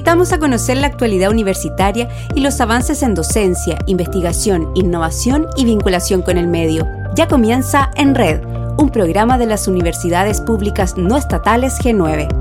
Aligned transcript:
invitamos 0.00 0.32
a 0.32 0.38
conocer 0.38 0.78
la 0.78 0.86
actualidad 0.86 1.30
universitaria 1.30 2.08
y 2.34 2.40
los 2.40 2.58
avances 2.62 3.02
en 3.02 3.14
docencia, 3.14 3.76
investigación, 3.84 4.72
innovación 4.74 5.46
y 5.58 5.66
vinculación 5.66 6.22
con 6.22 6.38
el 6.38 6.48
medio. 6.48 6.86
Ya 7.14 7.28
comienza 7.28 7.90
En 7.96 8.14
Red, 8.14 8.40
un 8.78 8.88
programa 8.88 9.36
de 9.36 9.44
las 9.44 9.68
universidades 9.68 10.40
públicas 10.40 10.96
no 10.96 11.18
estatales 11.18 11.78
G9. 11.80 12.39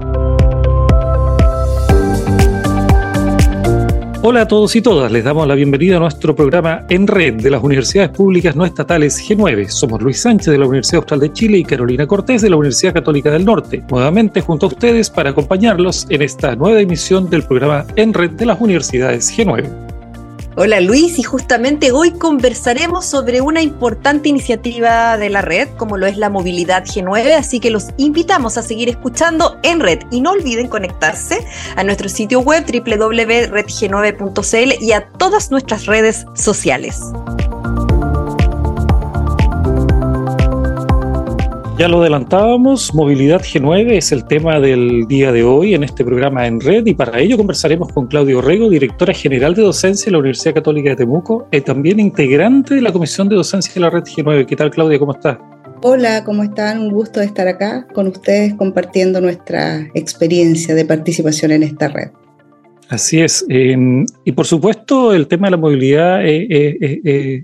Hola 4.21 4.41
a 4.41 4.47
todos 4.49 4.75
y 4.75 4.81
todas, 4.81 5.09
les 5.13 5.23
damos 5.23 5.47
la 5.47 5.55
bienvenida 5.55 5.95
a 5.95 6.01
nuestro 6.01 6.35
programa 6.35 6.83
En 6.89 7.07
Red 7.07 7.35
de 7.35 7.49
las 7.49 7.63
Universidades 7.63 8.09
Públicas 8.09 8.53
No 8.53 8.65
Estatales 8.65 9.17
G9. 9.25 9.69
Somos 9.69 10.01
Luis 10.01 10.21
Sánchez 10.21 10.47
de 10.47 10.57
la 10.57 10.67
Universidad 10.67 10.97
Austral 10.97 11.21
de 11.21 11.31
Chile 11.31 11.59
y 11.59 11.63
Carolina 11.63 12.05
Cortés 12.05 12.41
de 12.41 12.49
la 12.49 12.57
Universidad 12.57 12.93
Católica 12.93 13.31
del 13.31 13.45
Norte, 13.45 13.81
nuevamente 13.89 14.41
junto 14.41 14.65
a 14.65 14.69
ustedes 14.69 15.09
para 15.09 15.29
acompañarlos 15.29 16.05
en 16.09 16.21
esta 16.21 16.53
nueva 16.57 16.81
emisión 16.81 17.29
del 17.29 17.43
programa 17.43 17.85
En 17.95 18.13
Red 18.13 18.31
de 18.31 18.45
las 18.45 18.59
Universidades 18.59 19.31
G9. 19.37 19.88
Hola 20.55 20.81
Luis, 20.81 21.19
y 21.19 21.23
justamente 21.23 21.91
hoy 21.91 22.11
conversaremos 22.11 23.05
sobre 23.05 23.39
una 23.39 23.61
importante 23.61 24.29
iniciativa 24.29 25.15
de 25.17 25.29
la 25.29 25.41
red, 25.41 25.69
como 25.77 25.95
lo 25.95 26.07
es 26.07 26.17
la 26.17 26.29
movilidad 26.29 26.85
G9, 26.85 27.35
así 27.35 27.59
que 27.59 27.69
los 27.69 27.89
invitamos 27.97 28.57
a 28.57 28.63
seguir 28.63 28.89
escuchando 28.89 29.59
en 29.63 29.79
red 29.79 29.99
y 30.11 30.21
no 30.21 30.31
olviden 30.31 30.67
conectarse 30.67 31.45
a 31.75 31.83
nuestro 31.83 32.09
sitio 32.09 32.39
web 32.39 32.65
www.redg9.cl 32.65 34.83
y 34.83 34.91
a 34.91 35.07
todas 35.11 35.51
nuestras 35.51 35.85
redes 35.85 36.25
sociales. 36.33 36.99
Ya 41.79 41.87
lo 41.87 42.01
adelantábamos, 42.01 42.93
movilidad 42.93 43.39
G9 43.39 43.93
es 43.93 44.11
el 44.11 44.25
tema 44.25 44.59
del 44.59 45.07
día 45.07 45.31
de 45.31 45.45
hoy 45.45 45.75
en 45.75 45.85
este 45.85 46.03
programa 46.03 46.45
en 46.45 46.59
red 46.59 46.85
y 46.85 46.93
para 46.93 47.17
ello 47.19 47.37
conversaremos 47.37 47.93
con 47.93 48.07
Claudio 48.07 48.41
Rego, 48.41 48.69
directora 48.69 49.13
general 49.13 49.55
de 49.55 49.61
docencia 49.61 50.07
de 50.07 50.11
la 50.11 50.17
Universidad 50.17 50.55
Católica 50.55 50.89
de 50.89 50.97
Temuco 50.97 51.47
y 51.53 51.61
también 51.61 52.01
integrante 52.01 52.75
de 52.75 52.81
la 52.81 52.91
Comisión 52.91 53.29
de 53.29 53.37
Docencia 53.37 53.73
de 53.73 53.79
la 53.79 53.89
Red 53.89 54.03
G9. 54.03 54.45
¿Qué 54.45 54.57
tal 54.57 54.71
Claudia? 54.71 54.99
¿Cómo 54.99 55.13
estás? 55.13 55.37
Hola, 55.81 56.25
¿cómo 56.25 56.43
están? 56.43 56.81
Un 56.81 56.91
gusto 56.91 57.21
de 57.21 57.27
estar 57.27 57.47
acá 57.47 57.87
con 57.93 58.07
ustedes 58.07 58.55
compartiendo 58.55 59.21
nuestra 59.21 59.87
experiencia 59.93 60.75
de 60.75 60.83
participación 60.83 61.53
en 61.53 61.63
esta 61.63 61.87
red. 61.87 62.09
Así 62.89 63.21
es. 63.21 63.45
Em, 63.49 64.03
y 64.25 64.31
por 64.31 64.47
supuesto, 64.47 65.13
el 65.13 65.27
tema 65.27 65.45
de 65.45 65.51
la 65.51 65.57
movilidad 65.57 66.25
es, 66.25 66.47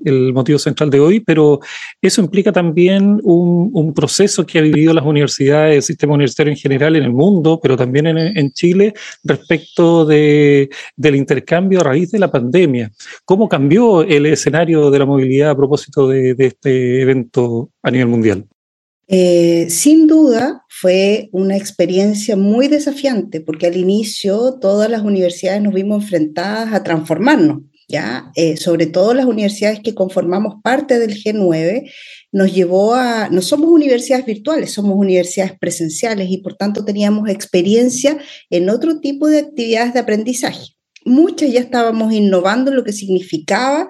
el 0.04 0.34
motivo 0.34 0.58
central 0.58 0.90
de 0.90 1.00
hoy, 1.00 1.20
pero 1.20 1.60
eso 2.02 2.22
implica 2.22 2.52
también 2.52 3.22
un, 3.24 3.94
proceso 3.94 4.44
que 4.46 4.58
ha 4.58 4.62
vivido 4.62 4.94
las 4.94 5.06
universidades, 5.06 5.76
el 5.76 5.84
sistema 5.84 6.16
universitario 6.16 6.52
en 6.52 6.58
general 6.58 6.96
en 6.96 7.04
el 7.04 7.14
mundo, 7.14 7.60
pero 7.62 7.78
también 7.78 8.08
en, 8.08 8.52
Chile, 8.54 8.94
respecto 9.24 10.04
de, 10.06 10.70
del 10.96 11.16
intercambio 11.16 11.82
a 11.82 11.84
raíz 11.84 12.12
de 12.12 12.20
la 12.20 12.32
pandemia. 12.32 12.92
¿Cómo 13.24 13.48
cambió 13.48 14.02
el 14.02 14.26
escenario 14.26 14.90
de 14.90 15.00
la 15.00 15.06
movilidad 15.06 15.52
a 15.52 15.56
propósito 15.56 16.08
de 16.08 16.36
este 16.40 17.02
evento 17.02 17.70
a 17.84 17.92
nivel 17.92 18.08
mundial? 18.08 18.46
Eh, 19.08 19.68
sin 19.70 20.08
duda 20.08 20.64
fue 20.68 21.30
una 21.32 21.56
experiencia 21.56 22.36
muy 22.36 22.68
desafiante 22.68 23.40
porque 23.40 23.68
al 23.68 23.78
inicio 23.78 24.58
todas 24.60 24.90
las 24.90 25.04
universidades 25.04 25.62
nos 25.62 25.74
vimos 25.74 26.04
enfrentadas 26.04 26.74
a 26.74 26.82
transformarnos, 26.82 27.62
¿ya? 27.88 28.32
Eh, 28.36 28.58
sobre 28.58 28.88
todo 28.88 29.14
las 29.14 29.28
universidades 29.28 29.80
que 29.82 29.94
conformamos 29.94 30.56
parte 30.64 30.98
del 30.98 31.16
G9, 31.16 31.92
nos 32.32 32.54
llevó 32.54 32.96
a, 32.96 33.30
no 33.30 33.42
somos 33.42 33.70
universidades 33.70 34.26
virtuales, 34.26 34.74
somos 34.74 34.98
universidades 34.98 35.54
presenciales 35.60 36.30
y 36.30 36.40
por 36.40 36.56
tanto 36.56 36.84
teníamos 36.84 37.30
experiencia 37.30 38.18
en 38.50 38.70
otro 38.70 39.00
tipo 39.00 39.28
de 39.28 39.40
actividades 39.40 39.94
de 39.94 40.00
aprendizaje. 40.00 40.76
Muchas 41.06 41.52
ya 41.52 41.60
estábamos 41.60 42.12
innovando 42.12 42.72
lo 42.72 42.84
que 42.84 42.92
significaba 42.92 43.88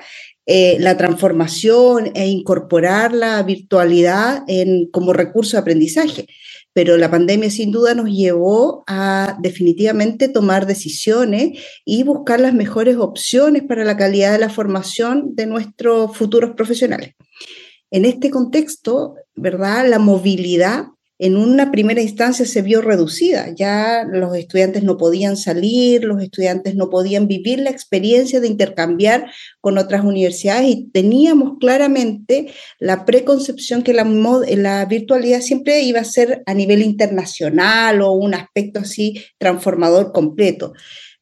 eh, 0.48 0.78
la 0.80 0.96
transformación 0.96 2.12
e 2.14 2.28
incorporar 2.28 3.14
la 3.14 3.42
virtualidad 3.42 4.44
en, 4.48 4.88
como 4.92 5.12
recurso 5.12 5.58
de 5.58 5.62
aprendizaje. 5.62 6.28
Pero 6.72 6.98
la 6.98 7.10
pandemia 7.10 7.50
sin 7.50 7.72
duda 7.72 7.96
nos 7.96 8.12
llevó 8.12 8.84
a 8.86 9.38
definitivamente 9.42 10.28
tomar 10.28 10.68
decisiones 10.68 11.60
y 11.86 12.04
buscar 12.04 12.40
las 12.40 12.54
mejores 12.54 12.98
opciones 12.98 13.64
para 13.64 13.86
la 13.86 13.98
calidad 13.98 14.34
de 14.34 14.40
la 14.40 14.50
formación 14.50 15.36
de 15.36 15.48
nuestros 15.48 16.16
futuros 16.16 16.52
profesionales. 16.52 17.16
En 17.90 18.06
este 18.06 18.30
contexto, 18.30 19.16
¿verdad? 19.36 19.88
La 19.88 20.00
movilidad 20.00 20.88
en 21.18 21.38
una 21.38 21.72
primera 21.72 22.02
instancia 22.02 22.46
se 22.46 22.62
vio 22.62 22.82
reducida. 22.82 23.54
Ya 23.56 24.04
los 24.04 24.36
estudiantes 24.36 24.84
no 24.84 24.98
podían 24.98 25.38
salir, 25.38 26.04
los 26.04 26.22
estudiantes 26.22 26.76
no 26.76 26.90
podían 26.90 27.28
vivir 27.28 27.60
la 27.60 27.70
experiencia 27.70 28.40
de 28.40 28.48
intercambiar 28.48 29.32
con 29.62 29.78
otras 29.78 30.04
universidades 30.04 30.68
y 30.70 30.90
teníamos 30.92 31.58
claramente 31.60 32.52
la 32.80 33.06
preconcepción 33.06 33.82
que 33.82 33.94
la, 33.94 34.86
virtualidad 34.86 35.42
siempre 35.42 35.82
iba 35.82 36.02
a 36.02 36.06
ser 36.06 36.44
a 36.46 36.54
nivel 36.54 36.82
internacional 36.82 38.02
o 38.02 38.12
un 38.12 38.34
aspecto 38.34 38.80
así 38.80 39.24
transformador 39.38 40.12
completo. 40.12 40.74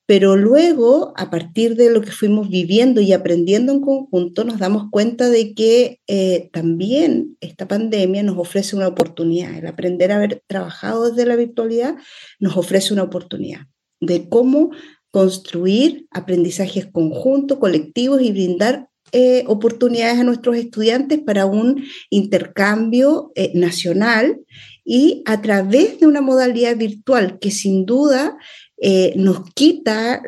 Pero 0.06 0.36
luego, 0.36 1.14
a 1.16 1.30
partir 1.30 1.76
de 1.76 1.90
lo 1.90 2.02
que 2.02 2.12
fuimos 2.12 2.50
viviendo 2.50 3.00
y 3.00 3.14
aprendiendo 3.14 3.72
en 3.72 3.80
conjunto, 3.80 4.44
nos 4.44 4.60
damos 4.60 4.90
cuenta 4.92 5.30
de 5.30 5.54
que 5.54 6.02
eh, 6.08 6.50
también 6.52 7.38
esta 7.40 7.68
pandemia 7.68 8.22
nos 8.22 8.38
ofrece 8.38 8.76
una 8.76 8.88
oportunidad. 8.88 9.56
El 9.56 9.68
aprender 9.68 10.12
a 10.12 10.18
haber 10.18 10.44
trabajado 10.46 11.10
desde 11.10 11.26
la 11.26 11.38
virtualidad 11.38 11.96
nos 12.40 12.58
ofrece 12.58 12.94
una 12.94 13.04
oportunidad 13.04 13.62
de 14.02 14.28
cómo 14.28 14.72
construir 15.10 16.08
aprendizajes 16.12 16.88
conjuntos, 16.88 17.60
colectivos 17.60 18.22
y 18.22 18.32
brindar 18.32 18.90
eh, 19.12 19.44
oportunidades 19.46 20.20
a 20.20 20.24
nuestros 20.24 20.58
estudiantes 20.58 21.20
para 21.20 21.46
un 21.46 21.84
intercambio 22.10 23.32
eh, 23.36 23.52
nacional 23.54 24.40
y 24.84 25.22
a 25.26 25.40
través 25.42 26.00
de 26.00 26.08
una 26.08 26.22
modalidad 26.22 26.76
virtual 26.76 27.38
que 27.40 27.52
sin 27.52 27.86
duda 27.86 28.38
eh, 28.78 29.14
nos 29.16 29.50
quita 29.54 30.22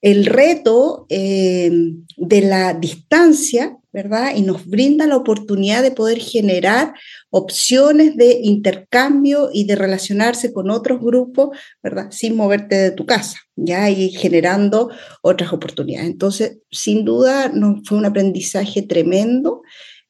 el 0.00 0.26
reto 0.26 1.06
eh, 1.08 1.70
de 2.16 2.40
la 2.42 2.74
distancia, 2.74 3.76
¿verdad? 3.92 4.32
Y 4.36 4.42
nos 4.42 4.66
brinda 4.66 5.06
la 5.06 5.16
oportunidad 5.16 5.82
de 5.82 5.90
poder 5.90 6.18
generar 6.18 6.94
opciones 7.30 8.16
de 8.16 8.40
intercambio 8.42 9.50
y 9.52 9.64
de 9.64 9.76
relacionarse 9.76 10.52
con 10.52 10.70
otros 10.70 11.00
grupos, 11.00 11.56
¿verdad? 11.82 12.10
Sin 12.10 12.36
moverte 12.36 12.76
de 12.76 12.90
tu 12.90 13.06
casa, 13.06 13.38
¿ya? 13.56 13.88
Y 13.90 14.10
generando 14.10 14.90
otras 15.22 15.52
oportunidades. 15.52 16.10
Entonces, 16.10 16.58
sin 16.70 17.04
duda, 17.04 17.52
fue 17.84 17.98
un 17.98 18.04
aprendizaje 18.04 18.82
tremendo. 18.82 19.62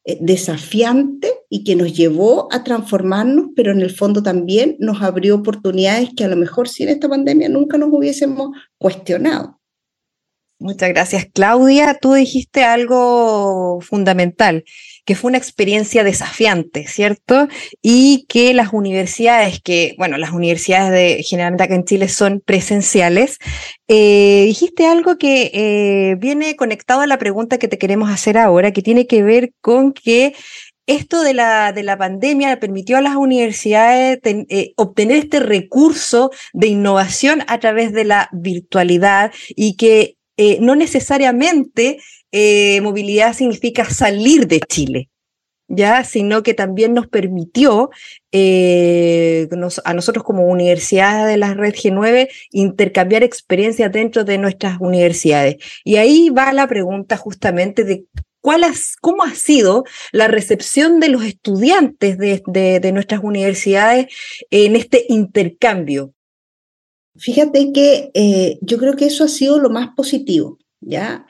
Eh, 0.06 0.18
desafiante 0.20 1.32
y 1.48 1.64
que 1.64 1.76
nos 1.76 1.96
llevó 1.96 2.52
a 2.52 2.62
transformarnos, 2.62 3.52
pero 3.56 3.72
en 3.72 3.80
el 3.80 3.90
fondo 3.90 4.22
también 4.22 4.76
nos 4.78 5.00
abrió 5.00 5.34
oportunidades 5.36 6.10
que 6.14 6.24
a 6.24 6.28
lo 6.28 6.36
mejor 6.36 6.68
sin 6.68 6.90
esta 6.90 7.08
pandemia 7.08 7.48
nunca 7.48 7.78
nos 7.78 7.88
hubiésemos 7.90 8.50
cuestionado. 8.76 9.58
Muchas 10.58 10.90
gracias, 10.90 11.26
Claudia. 11.32 11.96
Tú 11.98 12.12
dijiste 12.12 12.64
algo 12.64 13.80
fundamental, 13.80 14.64
que 15.04 15.14
fue 15.14 15.28
una 15.28 15.38
experiencia 15.38 16.02
desafiante, 16.02 16.86
¿cierto? 16.86 17.48
Y 17.82 18.24
que 18.28 18.54
las 18.54 18.72
universidades, 18.72 19.60
que, 19.60 19.94
bueno, 19.98 20.16
las 20.16 20.32
universidades 20.32 20.90
de, 20.90 21.22
generalmente 21.22 21.64
acá 21.64 21.74
en 21.74 21.84
Chile 21.84 22.08
son 22.08 22.40
presenciales, 22.44 23.38
eh, 23.86 24.44
dijiste 24.46 24.86
algo 24.86 25.18
que 25.18 25.50
eh, 25.52 26.16
viene 26.18 26.56
conectado 26.56 27.02
a 27.02 27.06
la 27.06 27.18
pregunta 27.18 27.58
que 27.58 27.68
te 27.68 27.78
queremos 27.78 28.10
hacer 28.10 28.38
ahora, 28.38 28.72
que 28.72 28.82
tiene 28.82 29.06
que 29.06 29.22
ver 29.22 29.52
con 29.60 29.92
que 29.92 30.34
esto 30.86 31.22
de 31.22 31.34
la, 31.34 31.72
de 31.72 31.82
la 31.82 31.96
pandemia 31.96 32.60
permitió 32.60 32.98
a 32.98 33.02
las 33.02 33.16
universidades 33.16 34.20
eh, 34.24 34.72
obtener 34.76 35.16
este 35.16 35.40
recurso 35.40 36.30
de 36.52 36.68
innovación 36.68 37.42
a 37.46 37.58
través 37.58 37.92
de 37.92 38.04
la 38.04 38.28
virtualidad 38.32 39.32
y 39.48 39.76
que 39.76 40.16
no 40.60 40.74
necesariamente 40.74 41.98
eh, 42.36 42.80
movilidad 42.80 43.32
significa 43.32 43.84
salir 43.84 44.48
de 44.48 44.58
Chile, 44.58 45.08
ya, 45.68 46.02
sino 46.02 46.42
que 46.42 46.52
también 46.52 46.92
nos 46.92 47.06
permitió 47.06 47.90
eh, 48.32 49.48
a 49.84 49.94
nosotros 49.94 50.24
como 50.24 50.48
universidad 50.48 51.28
de 51.28 51.36
la 51.36 51.54
red 51.54 51.74
G9 51.74 52.28
intercambiar 52.50 53.22
experiencias 53.22 53.92
dentro 53.92 54.24
de 54.24 54.38
nuestras 54.38 54.78
universidades. 54.80 55.56
Y 55.84 55.96
ahí 55.96 56.30
va 56.30 56.52
la 56.52 56.66
pregunta 56.66 57.16
justamente 57.16 57.84
de 57.84 58.06
cuál 58.40 58.64
cómo 59.00 59.22
ha 59.22 59.34
sido 59.34 59.84
la 60.10 60.26
recepción 60.26 60.98
de 60.98 61.10
los 61.10 61.24
estudiantes 61.24 62.18
de, 62.18 62.90
nuestras 62.92 63.20
universidades 63.22 64.06
en 64.50 64.74
este 64.74 65.06
intercambio 65.08 66.14
Fíjate 67.16 67.72
que 67.72 68.10
eh, 68.14 68.58
yo 68.60 68.78
creo 68.78 68.96
que 68.96 69.06
eso 69.06 69.24
ha 69.24 69.28
sido 69.28 69.60
lo 69.60 69.70
más 69.70 69.90
positivo, 69.94 70.58
¿ya? 70.80 71.26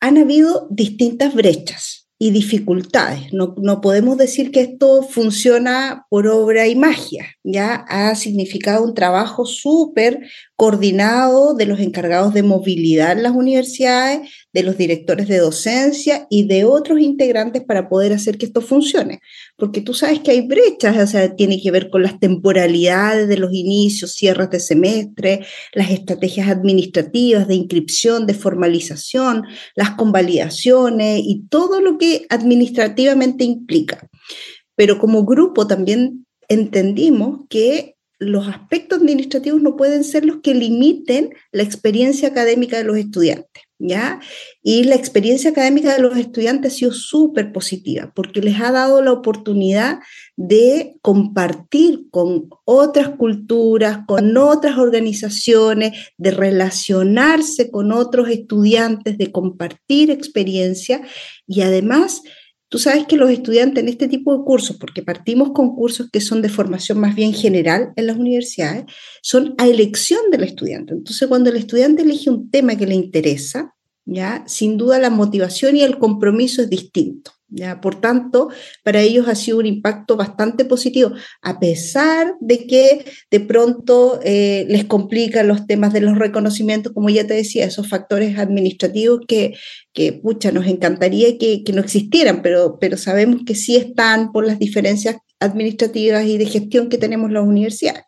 Han 0.00 0.18
habido 0.18 0.68
distintas 0.70 1.34
brechas 1.34 2.08
y 2.18 2.32
dificultades. 2.32 3.32
No, 3.32 3.54
no, 3.58 3.80
podemos 3.80 4.16
decir 4.16 4.50
que 4.50 4.60
esto 4.60 5.02
funciona 5.02 6.06
por 6.10 6.26
obra 6.26 6.66
y 6.66 6.74
magia, 6.74 7.26
¿ya? 7.44 7.84
Ha 7.88 8.14
significado 8.16 8.82
un 8.82 8.94
trabajo 8.94 9.46
súper 9.46 10.28
coordinado 10.58 11.54
de 11.54 11.66
los 11.66 11.78
encargados 11.78 12.34
de 12.34 12.42
movilidad 12.42 13.12
en 13.12 13.22
las 13.22 13.32
universidades, 13.32 14.28
de 14.52 14.64
los 14.64 14.76
directores 14.76 15.28
de 15.28 15.38
docencia 15.38 16.26
y 16.30 16.48
de 16.48 16.64
otros 16.64 16.98
integrantes 16.98 17.62
para 17.62 17.88
poder 17.88 18.12
hacer 18.12 18.38
que 18.38 18.46
esto 18.46 18.60
funcione. 18.60 19.20
Porque 19.56 19.82
tú 19.82 19.94
sabes 19.94 20.18
que 20.18 20.32
hay 20.32 20.48
brechas, 20.48 20.96
o 20.96 21.06
sea, 21.06 21.36
tiene 21.36 21.62
que 21.62 21.70
ver 21.70 21.90
con 21.90 22.02
las 22.02 22.18
temporalidades 22.18 23.28
de 23.28 23.36
los 23.36 23.54
inicios, 23.54 24.14
cierres 24.14 24.50
de 24.50 24.58
semestre, 24.58 25.46
las 25.74 25.92
estrategias 25.92 26.48
administrativas 26.48 27.46
de 27.46 27.54
inscripción, 27.54 28.26
de 28.26 28.34
formalización, 28.34 29.44
las 29.76 29.92
convalidaciones 29.92 31.20
y 31.22 31.44
todo 31.48 31.80
lo 31.80 31.98
que 31.98 32.26
administrativamente 32.30 33.44
implica. 33.44 34.08
Pero 34.74 34.98
como 34.98 35.24
grupo 35.24 35.68
también 35.68 36.26
entendimos 36.48 37.46
que 37.48 37.94
los 38.18 38.48
aspectos 38.48 39.00
administrativos 39.00 39.62
no 39.62 39.76
pueden 39.76 40.02
ser 40.02 40.24
los 40.24 40.38
que 40.38 40.54
limiten 40.54 41.34
la 41.52 41.62
experiencia 41.62 42.28
académica 42.28 42.76
de 42.76 42.84
los 42.84 42.96
estudiantes, 42.96 43.62
¿ya? 43.78 44.18
Y 44.60 44.84
la 44.84 44.96
experiencia 44.96 45.50
académica 45.50 45.94
de 45.94 46.02
los 46.02 46.16
estudiantes 46.16 46.72
ha 46.72 46.76
sido 46.76 46.92
súper 46.92 47.52
positiva 47.52 48.10
porque 48.16 48.40
les 48.40 48.60
ha 48.60 48.72
dado 48.72 49.02
la 49.02 49.12
oportunidad 49.12 50.00
de 50.36 50.96
compartir 51.00 52.08
con 52.10 52.48
otras 52.64 53.10
culturas, 53.10 54.00
con 54.08 54.36
otras 54.36 54.78
organizaciones, 54.78 55.92
de 56.16 56.32
relacionarse 56.32 57.70
con 57.70 57.92
otros 57.92 58.28
estudiantes, 58.30 59.16
de 59.16 59.30
compartir 59.30 60.10
experiencia 60.10 61.02
y 61.46 61.60
además 61.60 62.22
Tú 62.68 62.78
sabes 62.78 63.06
que 63.06 63.16
los 63.16 63.30
estudiantes 63.30 63.82
en 63.82 63.88
este 63.88 64.08
tipo 64.08 64.36
de 64.36 64.44
cursos, 64.44 64.76
porque 64.76 65.02
partimos 65.02 65.52
con 65.52 65.74
cursos 65.74 66.10
que 66.10 66.20
son 66.20 66.42
de 66.42 66.50
formación 66.50 67.00
más 67.00 67.14
bien 67.14 67.32
general 67.32 67.92
en 67.96 68.06
las 68.06 68.18
universidades, 68.18 68.84
son 69.22 69.54
a 69.56 69.66
elección 69.66 70.30
del 70.30 70.44
estudiante. 70.44 70.92
Entonces, 70.92 71.26
cuando 71.28 71.48
el 71.48 71.56
estudiante 71.56 72.02
elige 72.02 72.28
un 72.28 72.50
tema 72.50 72.76
que 72.76 72.86
le 72.86 72.94
interesa, 72.94 73.74
ya, 74.04 74.44
sin 74.46 74.76
duda 74.76 74.98
la 74.98 75.10
motivación 75.10 75.76
y 75.76 75.82
el 75.82 75.98
compromiso 75.98 76.62
es 76.62 76.68
distinto. 76.68 77.32
¿Ya? 77.48 77.80
Por 77.80 78.00
tanto, 78.00 78.48
para 78.82 79.00
ellos 79.00 79.28
ha 79.28 79.34
sido 79.34 79.58
un 79.58 79.66
impacto 79.66 80.16
bastante 80.16 80.64
positivo, 80.64 81.12
a 81.42 81.58
pesar 81.58 82.34
de 82.40 82.66
que 82.66 83.04
de 83.30 83.40
pronto 83.40 84.20
eh, 84.22 84.66
les 84.68 84.84
complican 84.84 85.48
los 85.48 85.66
temas 85.66 85.92
de 85.92 86.00
los 86.00 86.18
reconocimientos, 86.18 86.92
como 86.92 87.08
ya 87.10 87.26
te 87.26 87.34
decía, 87.34 87.64
esos 87.64 87.88
factores 87.88 88.38
administrativos 88.38 89.20
que, 89.26 89.54
que 89.92 90.12
pucha, 90.12 90.52
nos 90.52 90.66
encantaría 90.66 91.38
que, 91.38 91.64
que 91.64 91.72
no 91.72 91.80
existieran, 91.80 92.42
pero, 92.42 92.78
pero 92.80 92.96
sabemos 92.96 93.42
que 93.46 93.54
sí 93.54 93.76
están 93.76 94.32
por 94.32 94.46
las 94.46 94.58
diferencias 94.58 95.16
administrativas 95.40 96.24
y 96.24 96.38
de 96.38 96.46
gestión 96.46 96.88
que 96.88 96.98
tenemos 96.98 97.30
las 97.30 97.44
universidades. 97.44 98.07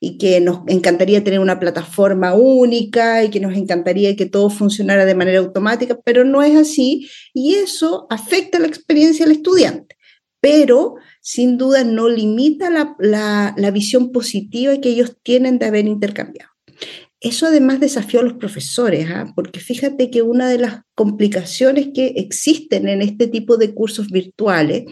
Y 0.00 0.18
que 0.18 0.40
nos 0.40 0.60
encantaría 0.66 1.22
tener 1.22 1.40
una 1.40 1.60
plataforma 1.60 2.34
única 2.34 3.24
y 3.24 3.30
que 3.30 3.40
nos 3.40 3.56
encantaría 3.56 4.16
que 4.16 4.26
todo 4.26 4.50
funcionara 4.50 5.04
de 5.04 5.14
manera 5.14 5.38
automática, 5.38 5.98
pero 6.04 6.24
no 6.24 6.42
es 6.42 6.56
así 6.56 7.08
y 7.34 7.54
eso 7.54 8.06
afecta 8.10 8.58
la 8.58 8.66
experiencia 8.66 9.26
del 9.26 9.36
estudiante, 9.36 9.96
pero 10.40 10.96
sin 11.20 11.58
duda 11.58 11.84
no 11.84 12.08
limita 12.08 12.70
la, 12.70 13.70
visión 13.72 14.12
positiva 14.12 14.80
que 14.80 14.90
ellos 14.90 15.16
tienen 15.22 15.58
de 15.58 15.66
haber 15.66 15.86
intercambiado. 15.86 16.50
Eso 17.20 17.46
además 17.46 17.80
desafió 17.80 18.20
a 18.20 18.22
los 18.22 18.34
profesores, 18.34 19.08
¿ah? 19.10 19.32
porque 19.34 19.58
fíjate 19.58 20.08
que 20.10 20.22
una 20.22 20.48
de 20.48 20.58
las 20.58 20.82
complicaciones 20.94 21.88
que 21.92 22.14
existen 22.16 22.88
en 22.88 23.02
este 23.02 23.26
tipo 23.26 23.56
de 23.56 23.74
cursos 23.74 24.08
virtuales 24.08 24.84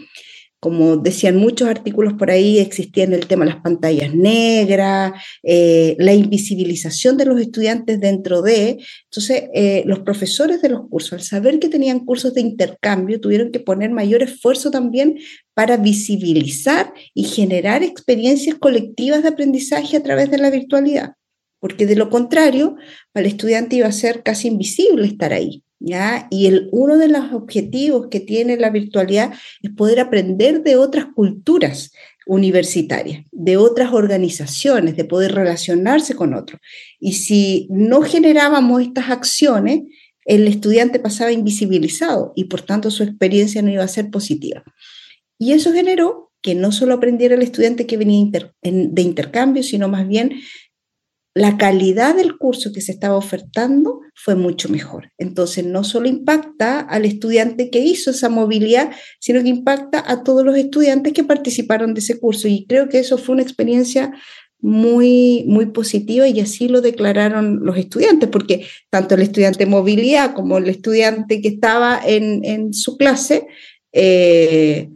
como 0.59 0.97
decían 0.97 1.37
muchos 1.37 1.67
artículos 1.67 2.13
por 2.13 2.31
ahí, 2.31 2.57
existía 2.57 3.03
en 3.03 3.13
el 3.13 3.27
tema 3.27 3.45
las 3.45 3.61
pantallas 3.61 4.13
negras, 4.15 5.13
eh, 5.43 5.95
la 5.99 6.13
invisibilización 6.13 7.15
de 7.17 7.25
los 7.25 7.39
estudiantes 7.39 7.99
dentro 7.99 8.41
de. 8.41 8.79
Entonces, 9.05 9.43
eh, 9.53 9.83
los 9.85 9.99
profesores 9.99 10.61
de 10.61 10.69
los 10.69 10.89
cursos, 10.89 11.13
al 11.13 11.21
saber 11.21 11.59
que 11.59 11.69
tenían 11.69 12.05
cursos 12.05 12.33
de 12.33 12.41
intercambio, 12.41 13.21
tuvieron 13.21 13.51
que 13.51 13.59
poner 13.59 13.91
mayor 13.91 14.23
esfuerzo 14.23 14.71
también 14.71 15.19
para 15.53 15.77
visibilizar 15.77 16.91
y 17.13 17.25
generar 17.25 17.83
experiencias 17.83 18.55
colectivas 18.55 19.21
de 19.21 19.29
aprendizaje 19.29 19.97
a 19.97 20.03
través 20.03 20.31
de 20.31 20.39
la 20.39 20.49
virtualidad, 20.49 21.13
porque 21.59 21.85
de 21.85 21.95
lo 21.95 22.09
contrario, 22.09 22.75
para 23.11 23.25
el 23.27 23.31
estudiante 23.33 23.75
iba 23.75 23.87
a 23.87 23.91
ser 23.91 24.23
casi 24.23 24.47
invisible 24.47 25.05
estar 25.05 25.33
ahí. 25.33 25.63
Y 25.79 26.47
el, 26.47 26.69
uno 26.71 26.97
de 26.97 27.07
los 27.07 27.33
objetivos 27.33 28.07
que 28.09 28.19
tiene 28.19 28.57
la 28.57 28.69
virtualidad 28.69 29.33
es 29.61 29.71
poder 29.71 29.99
aprender 29.99 30.63
de 30.63 30.75
otras 30.75 31.05
culturas 31.15 31.91
universitarias, 32.25 33.25
de 33.31 33.57
otras 33.57 33.93
organizaciones, 33.93 34.97
de 34.97 35.05
poder 35.05 35.33
relacionarse 35.33 36.15
con 36.15 36.33
otros. 36.33 36.59
Y 36.99 37.13
si 37.13 37.67
no 37.69 38.01
generábamos 38.01 38.81
estas 38.81 39.09
acciones, 39.09 39.81
el 40.25 40.47
estudiante 40.47 40.99
pasaba 40.99 41.31
invisibilizado 41.31 42.33
y 42.35 42.45
por 42.45 42.61
tanto 42.61 42.91
su 42.91 43.03
experiencia 43.03 43.61
no 43.61 43.71
iba 43.71 43.83
a 43.83 43.87
ser 43.87 44.09
positiva. 44.09 44.63
Y 45.39 45.53
eso 45.53 45.71
generó 45.71 46.31
que 46.41 46.53
no 46.53 46.71
solo 46.71 46.95
aprendiera 46.95 47.35
el 47.35 47.41
estudiante 47.41 47.87
que 47.87 47.97
venía 47.97 48.25
de 48.61 49.01
intercambio, 49.01 49.63
sino 49.63 49.87
más 49.87 50.07
bien 50.07 50.33
la 51.37 51.57
calidad 51.57 52.15
del 52.15 52.37
curso 52.37 52.71
que 52.73 52.81
se 52.81 52.91
estaba 52.91 53.15
ofertando 53.15 54.01
fue 54.15 54.35
mucho 54.35 54.69
mejor. 54.69 55.11
Entonces, 55.19 55.65
no 55.65 55.83
solo 55.83 56.07
impacta 56.07 56.79
al 56.79 57.05
estudiante 57.05 57.69
que 57.69 57.79
hizo 57.79 58.09
esa 58.09 58.27
movilidad, 58.27 58.91
sino 59.19 59.43
que 59.43 59.49
impacta 59.49 60.03
a 60.05 60.23
todos 60.23 60.43
los 60.43 60.57
estudiantes 60.57 61.13
que 61.13 61.23
participaron 61.23 61.93
de 61.93 61.99
ese 61.99 62.19
curso. 62.19 62.47
Y 62.47 62.65
creo 62.65 62.89
que 62.89 62.99
eso 62.99 63.19
fue 63.19 63.33
una 63.33 63.43
experiencia 63.43 64.13
muy, 64.59 65.45
muy 65.47 65.67
positiva 65.67 66.27
y 66.27 66.39
así 66.39 66.67
lo 66.67 66.81
declararon 66.81 67.63
los 67.63 67.77
estudiantes, 67.77 68.29
porque 68.29 68.65
tanto 68.89 69.13
el 69.13 69.21
estudiante 69.21 69.59
de 69.59 69.69
movilidad 69.69 70.33
como 70.33 70.57
el 70.57 70.67
estudiante 70.67 71.39
que 71.41 71.49
estaba 71.49 72.01
en, 72.03 72.73
su 72.73 72.97
clase, 72.97 73.45
eh, 73.93 74.89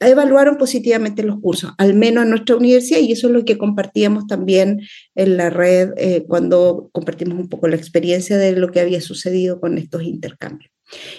evaluaron 0.00 0.56
positivamente 0.56 1.22
los 1.22 1.40
cursos, 1.40 1.72
al 1.78 1.94
menos 1.94 2.24
en 2.24 2.30
nuestra 2.30 2.56
universidad, 2.56 3.00
y 3.00 3.12
eso 3.12 3.28
es 3.28 3.32
lo 3.32 3.44
que 3.44 3.58
compartíamos 3.58 4.26
también 4.26 4.80
en 5.14 5.36
la 5.36 5.50
red 5.50 5.90
eh, 5.96 6.24
cuando 6.26 6.88
compartimos 6.92 7.38
un 7.38 7.48
poco 7.48 7.68
la 7.68 7.76
experiencia 7.76 8.36
de 8.36 8.52
lo 8.52 8.70
que 8.70 8.80
había 8.80 9.00
sucedido 9.00 9.60
con 9.60 9.78
estos 9.78 10.02
intercambios. 10.02 10.70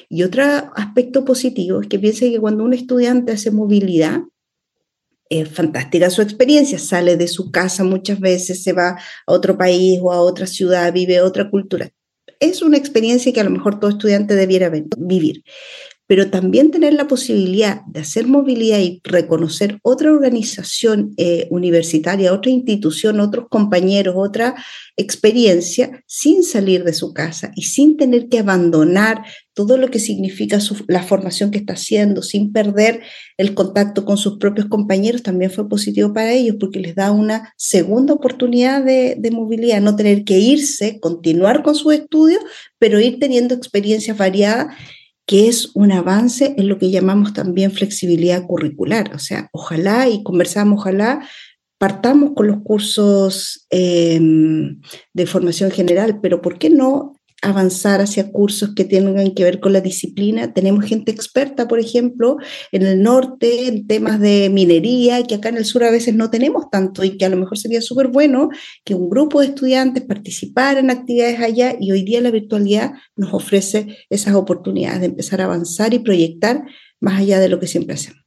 Y 0.10 0.24
otro 0.24 0.44
aspecto 0.76 1.26
positivo 1.26 1.82
es 1.82 1.88
que 1.88 2.00
piense 2.00 2.32
que 2.32 2.40
cuando 2.40 2.64
un 2.64 2.74
estudiante 2.74 3.32
hace 3.32 3.52
movilidad, 3.52 4.22
es 5.30 5.48
fantástica 5.48 6.10
su 6.10 6.24
experiencia, 6.24 6.80
sale 6.80 7.16
de 7.16 7.28
su 7.28 7.52
casa 7.52 7.84
muchas 7.84 8.20
veces, 8.20 8.64
se 8.64 8.74
va 8.74 8.98
a 9.28 9.32
otro 9.32 9.58
país 9.58 10.00
o 10.02 10.12
a 10.12 10.22
otra 10.22 10.48
ciudad, 10.48 10.92
vive 10.92 11.22
otra 11.22 11.52
cultura. 11.52 11.92
Es 12.40 12.64
una 12.64 12.78
experiencia 12.78 13.32
que 13.32 13.40
a 13.40 13.44
lo 13.44 13.52
mejor 13.52 13.80
todo 13.80 13.92
estudiante 13.92 14.34
debiera 14.34 14.72
vivir 14.98 15.44
pero 16.10 16.32
también 16.32 16.72
tener 16.72 16.94
la 16.96 17.08
posibilidad 17.08 17.82
de 17.86 18.00
hacer 18.00 18.26
movilidad 18.26 18.80
y 18.80 19.00
reconocer 19.04 19.78
otra 19.84 20.12
organización 20.12 21.14
eh, 21.18 21.46
universitaria, 21.52 22.34
otra 22.34 22.50
institución, 22.50 23.20
otros 23.20 23.46
compañeros, 23.48 24.16
otra 24.18 24.56
experiencia, 24.98 26.04
sin 26.08 26.42
salir 26.42 26.84
de 26.84 26.94
su 26.94 27.14
casa 27.14 27.52
y 27.56 27.66
sin 27.66 27.96
tener 27.96 28.28
que 28.28 28.40
abandonar 28.40 29.24
todo 29.54 29.78
lo 29.78 29.92
que 29.92 30.00
significa 30.00 30.58
la 30.88 31.04
formación 31.04 31.52
que 31.52 31.60
está 31.60 31.74
haciendo, 31.74 32.24
sin 32.24 32.52
perder 32.54 33.02
el 33.38 33.54
contacto 33.54 34.04
con 34.04 34.18
sus 34.18 34.40
propios 34.40 34.66
compañeros, 34.66 35.22
también 35.22 35.52
fue 35.52 35.70
positivo 35.70 36.12
para 36.12 36.34
ellos 36.34 36.56
porque 36.60 36.80
les 36.80 36.96
da 36.96 37.12
una 37.12 37.54
segunda 37.56 38.16
oportunidad 38.16 38.84
de, 38.84 39.16
de 39.16 39.30
movilidad, 39.30 39.80
no 39.80 39.96
tener 39.96 40.24
que 40.24 40.40
irse, 40.40 41.00
continuar 41.00 41.62
con 41.62 41.76
sus 41.76 41.94
estudios, 41.94 42.42
pero 42.80 43.00
ir 43.00 43.20
teniendo 43.20 43.54
experiencias 43.54 44.18
variadas 44.18 44.74
que 45.30 45.48
es 45.48 45.70
un 45.76 45.92
avance 45.92 46.56
en 46.58 46.68
lo 46.68 46.80
que 46.80 46.90
llamamos 46.90 47.34
también 47.34 47.72
flexibilidad 47.72 48.48
curricular. 48.48 49.12
O 49.14 49.20
sea, 49.20 49.48
ojalá 49.52 50.10
y 50.10 50.24
conversamos, 50.24 50.80
ojalá 50.80 51.24
partamos 51.78 52.32
con 52.36 52.48
los 52.48 52.64
cursos 52.64 53.68
em, 53.70 54.82
de 55.14 55.28
formación 55.28 55.70
general, 55.70 56.20
pero 56.20 56.42
¿por 56.42 56.58
qué 56.58 56.72
no 56.72 57.14
avanzar 57.42 58.02
hacia 58.02 58.32
cursos 58.32 58.74
que 58.76 58.86
tengan 58.86 59.34
que 59.34 59.44
ver 59.44 59.60
con 59.60 59.74
la 59.74 59.82
disciplina. 59.82 60.54
Tenemos 60.54 60.86
gente 60.86 61.12
experta, 61.12 61.68
por 61.68 61.80
ejemplo, 61.80 62.38
en 62.72 62.84
el 62.84 63.02
norte, 63.02 63.68
en 63.68 63.88
temas 63.88 64.20
de 64.20 64.50
minería, 64.50 65.24
que 65.24 65.36
acá 65.36 65.50
en 65.50 65.58
el 65.58 65.66
sur 65.66 65.84
a 65.84 65.92
veces 65.92 66.16
no 66.16 66.30
tenemos 66.30 66.70
tanto 66.70 67.04
y 67.04 67.18
que 67.18 67.26
a 67.26 67.30
lo 67.30 67.38
mejor 67.38 67.58
sería 67.58 67.82
súper 67.82 68.08
bueno 68.08 68.50
que 68.84 68.96
un 68.96 69.10
grupo 69.10 69.40
de 69.40 69.48
estudiantes 69.48 70.04
participara 70.04 70.80
en 70.80 70.90
actividades 70.90 71.40
allá 71.40 71.76
y 71.80 71.92
hoy 71.92 72.04
día 72.04 72.22
la 72.22 72.32
virtualidad 72.32 72.94
nos 73.16 73.34
ofrece 73.34 73.98
esas 74.10 74.36
oportunidades 74.36 75.00
de 75.02 75.08
empezar 75.08 75.42
a 75.42 75.46
avanzar 75.46 75.94
y 75.94 76.00
proyectar 76.00 76.64
más 77.00 77.20
allá 77.20 77.40
de 77.40 77.50
lo 77.50 77.60
que 77.60 77.68
siempre 77.68 77.96
hacemos. 77.96 78.20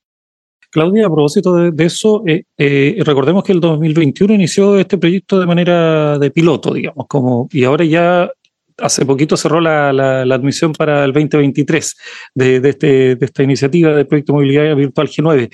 Claudia, 0.71 1.05
a 1.05 1.11
propósito 1.11 1.71
de, 1.71 1.85
eso, 1.85 2.23
eh, 2.27 2.45
eh, 2.57 2.97
recordemos 3.05 3.45
que 3.45 3.53
el 3.53 3.61
2021 3.61 4.33
inició 4.33 4.79
este 4.79 4.97
proyecto 4.97 5.39
de 5.39 5.45
manera 5.45 6.19
de 6.19 6.31
piloto, 6.31 6.73
digamos, 6.73 7.07
como, 7.09 7.47
y 7.53 7.65
ahora 7.65 7.85
ya 7.85 8.33
hace 8.79 9.05
poquito 9.05 9.37
cerró 9.37 9.61
la, 9.61 10.23
admisión 10.23 10.73
para 10.73 11.05
el 11.05 11.13
2023 11.13 11.97
de, 12.35 12.57
este, 12.65 13.17
de 13.17 13.27
esta 13.27 13.43
iniciativa 13.43 13.95
de 13.95 14.05
Proyecto 14.05 14.35
Movilidad 14.35 14.75
Virtual 14.77 15.09
G9. 15.09 15.51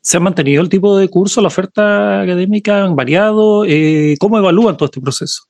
¿Se 0.00 0.16
ha 0.16 0.20
mantenido 0.20 0.62
el 0.62 0.68
tipo 0.68 0.96
de 0.96 1.08
curso, 1.08 1.40
la 1.40 1.46
oferta 1.46 2.20
académica 2.22 2.84
han 2.84 2.96
variado? 2.96 3.64
Eh, 3.64 4.16
¿Cómo 4.18 4.36
evalúan 4.38 4.76
todo 4.76 4.86
este 4.86 5.00
proceso? 5.00 5.44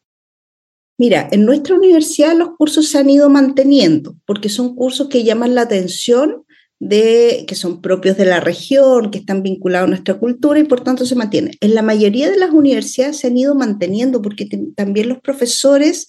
Mira, 0.98 1.28
en 1.32 1.46
nuestra 1.46 1.74
universidad 1.74 2.36
los 2.36 2.50
cursos 2.58 2.88
se 2.88 2.98
han 2.98 3.08
ido 3.08 3.30
manteniendo 3.30 4.14
porque 4.26 4.48
son 4.48 4.76
cursos 4.76 5.08
que 5.08 5.24
llaman 5.24 5.54
la 5.54 5.62
atención 5.62 6.44
de 6.78 7.44
que 7.46 7.54
son 7.54 7.80
propios 7.80 8.16
de 8.16 8.24
la 8.24 8.40
región, 8.40 9.10
que 9.10 9.18
están 9.18 9.42
vinculados 9.42 9.86
a 9.86 9.90
nuestra 9.90 10.14
cultura 10.14 10.58
y 10.58 10.64
por 10.64 10.82
tanto 10.82 11.06
se 11.06 11.14
mantienen. 11.14 11.54
En 11.60 11.74
la 11.76 11.82
mayoría 11.82 12.28
de 12.28 12.36
las 12.36 12.50
universidades 12.50 13.18
se 13.18 13.28
han 13.28 13.38
ido 13.38 13.54
manteniendo 13.54 14.20
porque 14.20 14.48
también 14.74 15.08
los 15.08 15.20
profesores 15.20 16.08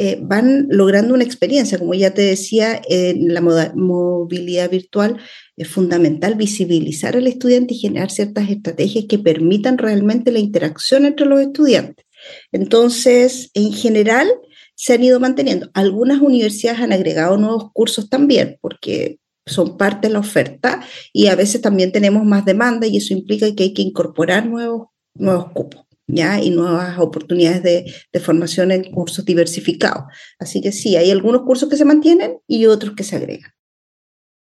eh, 0.00 0.16
van 0.22 0.68
logrando 0.70 1.12
una 1.12 1.24
experiencia. 1.24 1.76
Como 1.76 1.92
ya 1.92 2.14
te 2.14 2.22
decía, 2.22 2.80
en 2.88 3.34
la 3.34 3.40
movilidad 3.40 4.70
virtual 4.70 5.18
es 5.56 5.66
fundamental 5.66 6.36
visibilizar 6.36 7.16
al 7.16 7.26
estudiante 7.26 7.74
y 7.74 7.78
generar 7.78 8.08
ciertas 8.12 8.48
estrategias 8.48 9.06
que 9.08 9.18
permitan 9.18 9.76
realmente 9.76 10.30
la 10.30 10.38
interacción 10.38 11.04
entre 11.04 11.26
los 11.26 11.40
estudiantes. 11.40 12.06
Entonces, 12.52 13.50
en 13.54 13.72
general, 13.72 14.28
se 14.76 14.94
han 14.94 15.02
ido 15.02 15.18
manteniendo. 15.18 15.68
Algunas 15.74 16.20
universidades 16.20 16.80
han 16.80 16.92
agregado 16.92 17.36
nuevos 17.36 17.72
cursos 17.72 18.08
también, 18.08 18.56
porque 18.60 19.18
son 19.46 19.76
parte 19.76 20.06
de 20.06 20.12
la 20.12 20.20
oferta 20.20 20.80
y 21.12 21.26
a 21.26 21.34
veces 21.34 21.60
también 21.60 21.90
tenemos 21.90 22.24
más 22.24 22.44
demanda 22.44 22.86
y 22.86 22.98
eso 22.98 23.14
implica 23.14 23.52
que 23.56 23.64
hay 23.64 23.74
que 23.74 23.82
incorporar 23.82 24.46
nuevos, 24.46 24.90
nuevos 25.14 25.50
cupos. 25.52 25.87
¿Ya? 26.10 26.40
y 26.40 26.50
nuevas 26.50 26.98
oportunidades 26.98 27.62
de, 27.62 28.20
formación 28.20 28.72
en 28.72 28.90
cursos 28.90 29.24
diversificados. 29.24 30.04
Así 30.38 30.60
que 30.60 30.72
sí, 30.72 30.96
hay 30.96 31.10
algunos 31.10 31.42
cursos 31.42 31.68
que 31.68 31.76
se 31.76 31.84
mantienen 31.84 32.38
y 32.46 32.66
otros 32.66 32.94
que 32.96 33.04
se 33.04 33.16
agregan. 33.16 33.52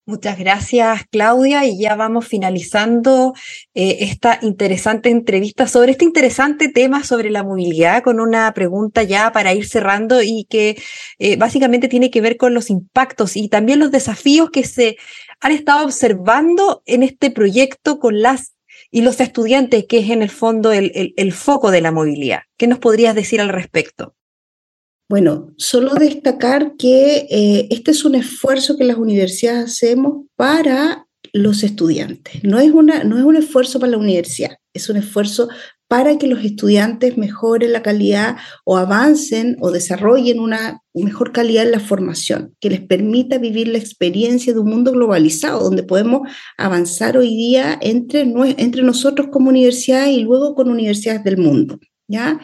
Muchas 0.08 0.38
gracias, 0.38 1.02
Claudia. 1.10 1.66
Y 1.66 1.80
ya 1.80 1.96
vamos 1.96 2.28
finalizando 2.28 3.34
eh, 3.74 3.98
esta 4.02 4.38
interesante 4.44 5.10
entrevista 5.10 5.68
sobre 5.68 5.94
este 5.94 6.06
interesante 6.06 6.70
tema 6.70 7.04
sobre 7.04 7.32
la 7.32 7.44
movilidad 7.44 8.04
con 8.04 8.20
una 8.20 8.54
pregunta 8.54 9.02
ya 9.02 9.32
para 9.32 9.56
ir 9.56 9.68
cerrando 9.68 10.22
y 10.22 10.46
que 10.48 10.80
eh, 11.18 11.38
básicamente 11.38 11.88
tiene 11.88 12.12
que 12.12 12.22
ver 12.22 12.38
con 12.38 12.54
los 12.54 12.70
impactos 12.70 13.36
y 13.36 13.50
también 13.50 13.80
los 13.80 13.90
desafíos 13.90 14.52
que 14.52 14.64
se 14.64 14.98
han 15.40 15.52
estado 15.52 15.86
observando 15.86 16.84
en 16.86 17.02
este 17.02 17.32
proyecto 17.32 18.00
con 18.00 18.22
las 18.22 18.55
y 18.92 19.02
los 19.02 19.20
estudiantes, 19.20 19.86
que 19.88 20.00
es 20.00 20.10
en 20.10 20.22
el 20.22 20.30
fondo 20.30 20.72
el, 20.72 21.14
el 21.16 21.32
foco 21.34 21.72
de 21.72 21.82
la 21.82 21.92
movilidad. 21.92 22.42
¿Qué 22.58 22.68
nos 22.68 22.80
podrías 22.80 23.16
decir 23.16 23.42
al 23.42 23.50
respecto? 23.50 24.16
Bueno, 25.08 25.54
solo 25.58 25.94
destacar 25.94 26.76
que 26.78 27.28
eh, 27.30 27.68
este 27.70 27.92
es 27.92 28.06
un 28.06 28.16
esfuerzo 28.16 28.76
que 28.76 28.86
las 28.86 28.98
universidades 28.98 29.66
hacemos 29.66 30.26
para 30.36 31.08
los 31.32 31.64
estudiantes. 31.64 32.44
No 32.44 32.60
es, 32.60 32.72
una, 32.72 33.04
no 33.04 33.18
es 33.18 33.24
un 33.24 33.36
esfuerzo 33.36 33.80
para 33.80 33.92
la 33.92 33.98
universidad, 34.00 34.58
es 34.76 34.90
un 34.90 34.98
esfuerzo 34.98 35.48
para 35.88 36.18
que 36.18 36.28
los 36.28 36.44
estudiantes 36.44 37.18
mejoren 37.18 37.72
la 37.72 37.82
calidad 37.84 38.38
o 38.64 38.78
avancen 38.78 39.56
o 39.62 39.72
desarrollen 39.72 40.40
una 40.40 40.82
mejor 40.94 41.32
calidad 41.32 41.66
en 41.66 41.72
la 41.72 41.80
formación, 41.80 42.56
que 42.60 42.70
les 42.70 42.82
permita 42.82 43.38
vivir 43.38 43.68
la 43.68 43.78
experiencia 43.78 44.54
de 44.54 44.60
un 44.60 44.70
mundo 44.70 44.92
globalizado, 44.92 45.64
donde 45.64 45.84
podemos 45.84 46.22
avanzar 46.58 47.18
hoy 47.18 47.30
día 47.30 47.78
entre, 47.82 48.22
entre 48.58 48.82
nosotros 48.82 49.28
como 49.32 49.50
universidad 49.50 50.08
y 50.08 50.22
luego 50.22 50.56
con 50.56 50.70
universidades 50.70 51.24
del 51.24 51.38
mundo. 51.38 51.80
¿ya? 52.08 52.40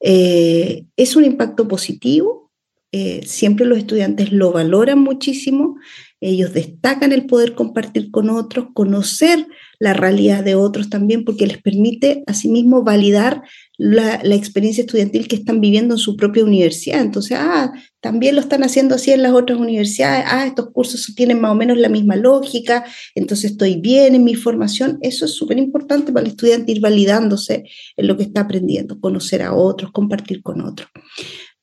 Eh, 0.00 0.84
es 0.96 1.16
un 1.16 1.24
impacto 1.24 1.66
positivo, 1.68 2.52
eh, 2.92 3.22
siempre 3.26 3.66
los 3.66 3.78
estudiantes 3.78 4.30
lo 4.30 4.52
valoran 4.52 5.00
muchísimo, 5.00 5.76
ellos 6.20 6.54
destacan 6.54 7.12
el 7.12 7.26
poder 7.26 7.54
compartir 7.54 8.10
con 8.10 8.30
otros, 8.30 8.68
conocer 8.72 9.46
la 9.84 9.92
realidad 9.92 10.42
de 10.42 10.54
otros 10.54 10.88
también, 10.88 11.26
porque 11.26 11.46
les 11.46 11.60
permite 11.60 12.24
asimismo 12.26 12.82
validar 12.82 13.42
la, 13.76 14.14
experiencia 14.34 14.80
estudiantil 14.80 15.28
que 15.28 15.36
están 15.36 15.60
viviendo 15.60 15.92
en 15.94 15.98
su 15.98 16.16
propia 16.16 16.42
universidad. 16.42 17.02
Entonces, 17.02 17.36
ah, 17.38 17.70
también 18.00 18.34
lo 18.34 18.40
están 18.40 18.64
haciendo 18.64 18.94
así 18.94 19.10
en 19.10 19.20
las 19.20 19.32
otras 19.32 19.58
universidades, 19.58 20.24
ah, 20.26 20.46
estos 20.46 20.70
cursos 20.70 21.12
tienen 21.14 21.38
más 21.38 21.52
o 21.52 21.54
menos 21.54 21.76
la 21.76 21.90
misma 21.90 22.16
lógica, 22.16 22.86
entonces 23.14 23.50
estoy 23.50 23.74
bien 23.78 24.14
en 24.14 24.24
mi 24.24 24.36
formación. 24.36 24.96
Eso 25.02 25.26
es 25.26 25.32
súper 25.32 25.58
importante 25.58 26.12
para 26.12 26.24
el 26.24 26.30
estudiante 26.30 26.72
ir 26.72 26.80
validándose 26.80 27.64
en 27.98 28.06
lo 28.06 28.16
que 28.16 28.22
está 28.22 28.40
aprendiendo, 28.40 28.98
conocer 29.00 29.42
a 29.42 29.52
otros, 29.52 29.92
compartir 29.92 30.42
con 30.42 30.62
otros. 30.62 30.88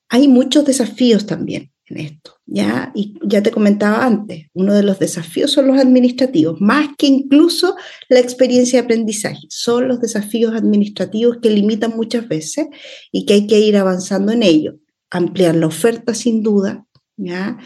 Hay 0.10 0.28
muchos 0.28 0.64
desafíos 0.64 1.26
también 1.26 1.72
esto, 1.98 2.36
¿ya? 2.46 2.92
Y 2.96 3.16
ya 3.24 3.42
te 3.44 3.52
comentaba 3.52 4.06
antes, 4.06 4.48
uno 4.54 4.74
de 4.74 4.84
los 4.84 5.00
desafíos 5.00 5.52
son 5.52 5.68
los 5.68 5.80
administrativos, 5.80 6.60
más 6.62 6.90
que 6.98 7.08
incluso 7.08 7.76
la 8.10 8.20
experiencia 8.20 8.80
de 8.80 8.86
aprendizaje, 8.86 9.48
son 9.50 9.88
los 9.88 10.02
desafíos 10.02 10.54
administrativos 10.54 11.38
que 11.42 11.50
limitan 11.50 11.96
muchas 11.96 12.28
veces 12.28 12.68
y 13.12 13.26
que 13.26 13.34
hay 13.34 13.48
que 13.48 13.60
ir 13.60 13.78
avanzando 13.78 14.32
en 14.32 14.44
ello, 14.44 14.78
ampliar 15.10 15.56
la 15.56 15.68
oferta 15.68 16.14
sin 16.14 16.44
duda, 16.44 16.86
¿ya? 17.18 17.58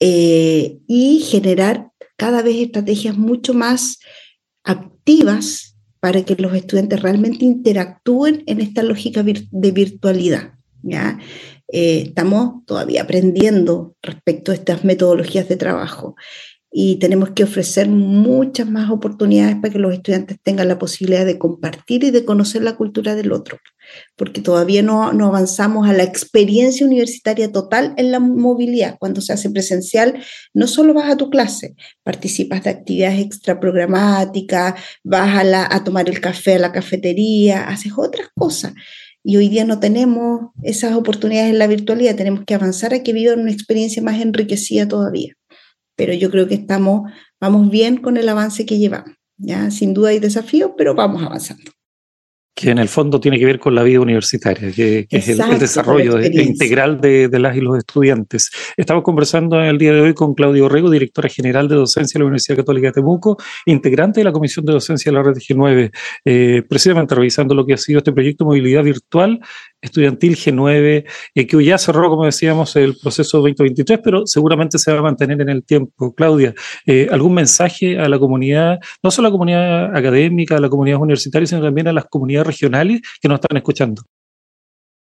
Eh, 0.00 0.78
y 0.86 1.20
generar 1.20 1.90
cada 2.16 2.42
vez 2.42 2.56
estrategias 2.56 3.16
mucho 3.16 3.54
más 3.54 3.98
activas 4.64 5.76
para 6.00 6.24
que 6.24 6.36
los 6.36 6.54
estudiantes 6.54 7.02
realmente 7.02 7.44
interactúen 7.44 8.44
en 8.46 8.60
esta 8.60 8.82
lógica 8.82 9.22
de 9.22 9.72
virtualidad. 9.72 10.58
¿ya? 10.82 11.18
Eh, 11.70 12.04
estamos 12.06 12.64
todavía 12.64 13.02
aprendiendo 13.02 13.94
respecto 14.02 14.52
a 14.52 14.54
estas 14.54 14.84
metodologías 14.84 15.48
de 15.48 15.56
trabajo 15.56 16.16
y 16.70 16.96
tenemos 16.96 17.30
que 17.30 17.44
ofrecer 17.44 17.88
muchas 17.88 18.68
más 18.68 18.90
oportunidades 18.90 19.56
para 19.56 19.72
que 19.72 19.78
los 19.78 19.94
estudiantes 19.94 20.38
tengan 20.42 20.68
la 20.68 20.78
posibilidad 20.78 21.24
de 21.24 21.38
compartir 21.38 22.04
y 22.04 22.10
de 22.10 22.26
conocer 22.26 22.62
la 22.62 22.76
cultura 22.76 23.14
del 23.14 23.32
otro, 23.32 23.58
porque 24.16 24.42
todavía 24.42 24.82
no, 24.82 25.12
no 25.14 25.26
avanzamos 25.26 25.88
a 25.88 25.94
la 25.94 26.02
experiencia 26.02 26.86
universitaria 26.86 27.50
total 27.50 27.94
en 27.96 28.12
la 28.12 28.20
movilidad. 28.20 28.96
Cuando 28.98 29.22
se 29.22 29.32
hace 29.32 29.48
presencial, 29.48 30.22
no 30.52 30.66
solo 30.66 30.92
vas 30.92 31.10
a 31.10 31.16
tu 31.16 31.30
clase, 31.30 31.74
participas 32.02 32.64
de 32.64 32.70
actividades 32.70 33.20
extraprogramáticas, 33.20 34.74
vas 35.02 35.38
a, 35.38 35.44
la, 35.44 35.68
a 35.70 35.84
tomar 35.84 36.08
el 36.10 36.20
café 36.20 36.56
a 36.56 36.58
la 36.58 36.72
cafetería, 36.72 37.66
haces 37.66 37.92
otras 37.96 38.28
cosas 38.34 38.74
y 39.28 39.36
hoy 39.36 39.50
día 39.50 39.66
no 39.66 39.78
tenemos 39.78 40.52
esas 40.62 40.94
oportunidades 40.94 41.50
en 41.50 41.58
la 41.58 41.66
virtualidad, 41.66 42.16
tenemos 42.16 42.46
que 42.46 42.54
avanzar 42.54 42.94
a 42.94 43.02
que 43.02 43.12
vivan 43.12 43.40
una 43.40 43.52
experiencia 43.52 44.02
más 44.02 44.22
enriquecida 44.22 44.88
todavía. 44.88 45.34
Pero 45.96 46.14
yo 46.14 46.30
creo 46.30 46.48
que 46.48 46.54
estamos, 46.54 47.12
vamos 47.38 47.70
bien 47.70 47.98
con 47.98 48.16
el 48.16 48.26
avance 48.26 48.64
que 48.64 48.78
llevamos. 48.78 49.16
¿ya? 49.36 49.70
Sin 49.70 49.92
duda 49.92 50.08
hay 50.08 50.18
desafíos, 50.18 50.70
pero 50.78 50.94
vamos 50.94 51.22
avanzando 51.22 51.70
que 52.58 52.70
en 52.70 52.78
el 52.78 52.88
fondo 52.88 53.20
tiene 53.20 53.38
que 53.38 53.44
ver 53.44 53.60
con 53.60 53.72
la 53.72 53.84
vida 53.84 54.00
universitaria, 54.00 54.72
que, 54.72 55.06
es 55.08 55.28
el, 55.28 55.58
desarrollo 55.60 56.20
integral 56.20 57.00
de, 57.00 57.28
las 57.38 57.56
y 57.56 57.60
los 57.60 57.78
estudiantes. 57.78 58.50
Estamos 58.76 59.04
conversando 59.04 59.60
en 59.60 59.66
el 59.66 59.78
día 59.78 59.92
de 59.92 60.00
hoy 60.00 60.12
con 60.12 60.34
Claudio 60.34 60.64
Orrego, 60.64 60.90
directora 60.90 61.28
general 61.28 61.68
de 61.68 61.76
docencia 61.76 62.18
de 62.18 62.24
la 62.24 62.26
Universidad 62.26 62.56
Católica 62.56 62.88
de 62.88 62.94
Temuco, 62.94 63.36
integrante 63.66 64.18
de 64.20 64.24
la 64.24 64.32
Comisión 64.32 64.66
de 64.66 64.72
Docencia 64.72 65.12
de 65.12 65.16
la 65.16 65.22
Red 65.22 65.36
G9, 65.36 65.92
eh, 66.24 66.62
precisamente 66.68 67.14
revisando 67.14 67.54
lo 67.54 67.64
que 67.64 67.74
ha 67.74 67.76
sido 67.76 67.98
este 67.98 68.10
proyecto 68.10 68.42
de 68.42 68.48
movilidad 68.48 68.82
virtual 68.82 69.38
estudiantil 69.80 70.36
G9, 70.36 71.04
eh, 71.34 71.46
que 71.46 71.64
ya 71.64 71.78
cerró, 71.78 72.08
como 72.08 72.24
decíamos, 72.24 72.74
el 72.74 72.96
proceso 73.00 73.38
2023, 73.38 74.00
pero 74.02 74.26
seguramente 74.26 74.78
se 74.78 74.92
va 74.92 74.98
a 74.98 75.02
mantener 75.02 75.40
en 75.40 75.48
el 75.48 75.64
tiempo. 75.64 76.12
Claudia, 76.14 76.54
eh, 76.86 77.06
¿algún 77.12 77.34
mensaje 77.34 78.00
a 78.00 78.08
la 78.08 78.18
comunidad, 78.18 78.80
no 79.02 79.12
solo 79.12 79.28
a 79.28 79.30
la 79.30 79.32
comunidad 79.32 79.96
académica, 79.96 80.56
a 80.56 80.60
la 80.60 80.68
comunidad 80.68 80.98
universitaria, 80.98 81.46
sino 81.46 81.62
también 81.62 81.86
a 81.86 81.92
las 81.92 82.06
comunidades 82.06 82.47
regionales 82.48 83.00
que 83.20 83.28
nos 83.28 83.36
están 83.40 83.56
escuchando? 83.56 84.02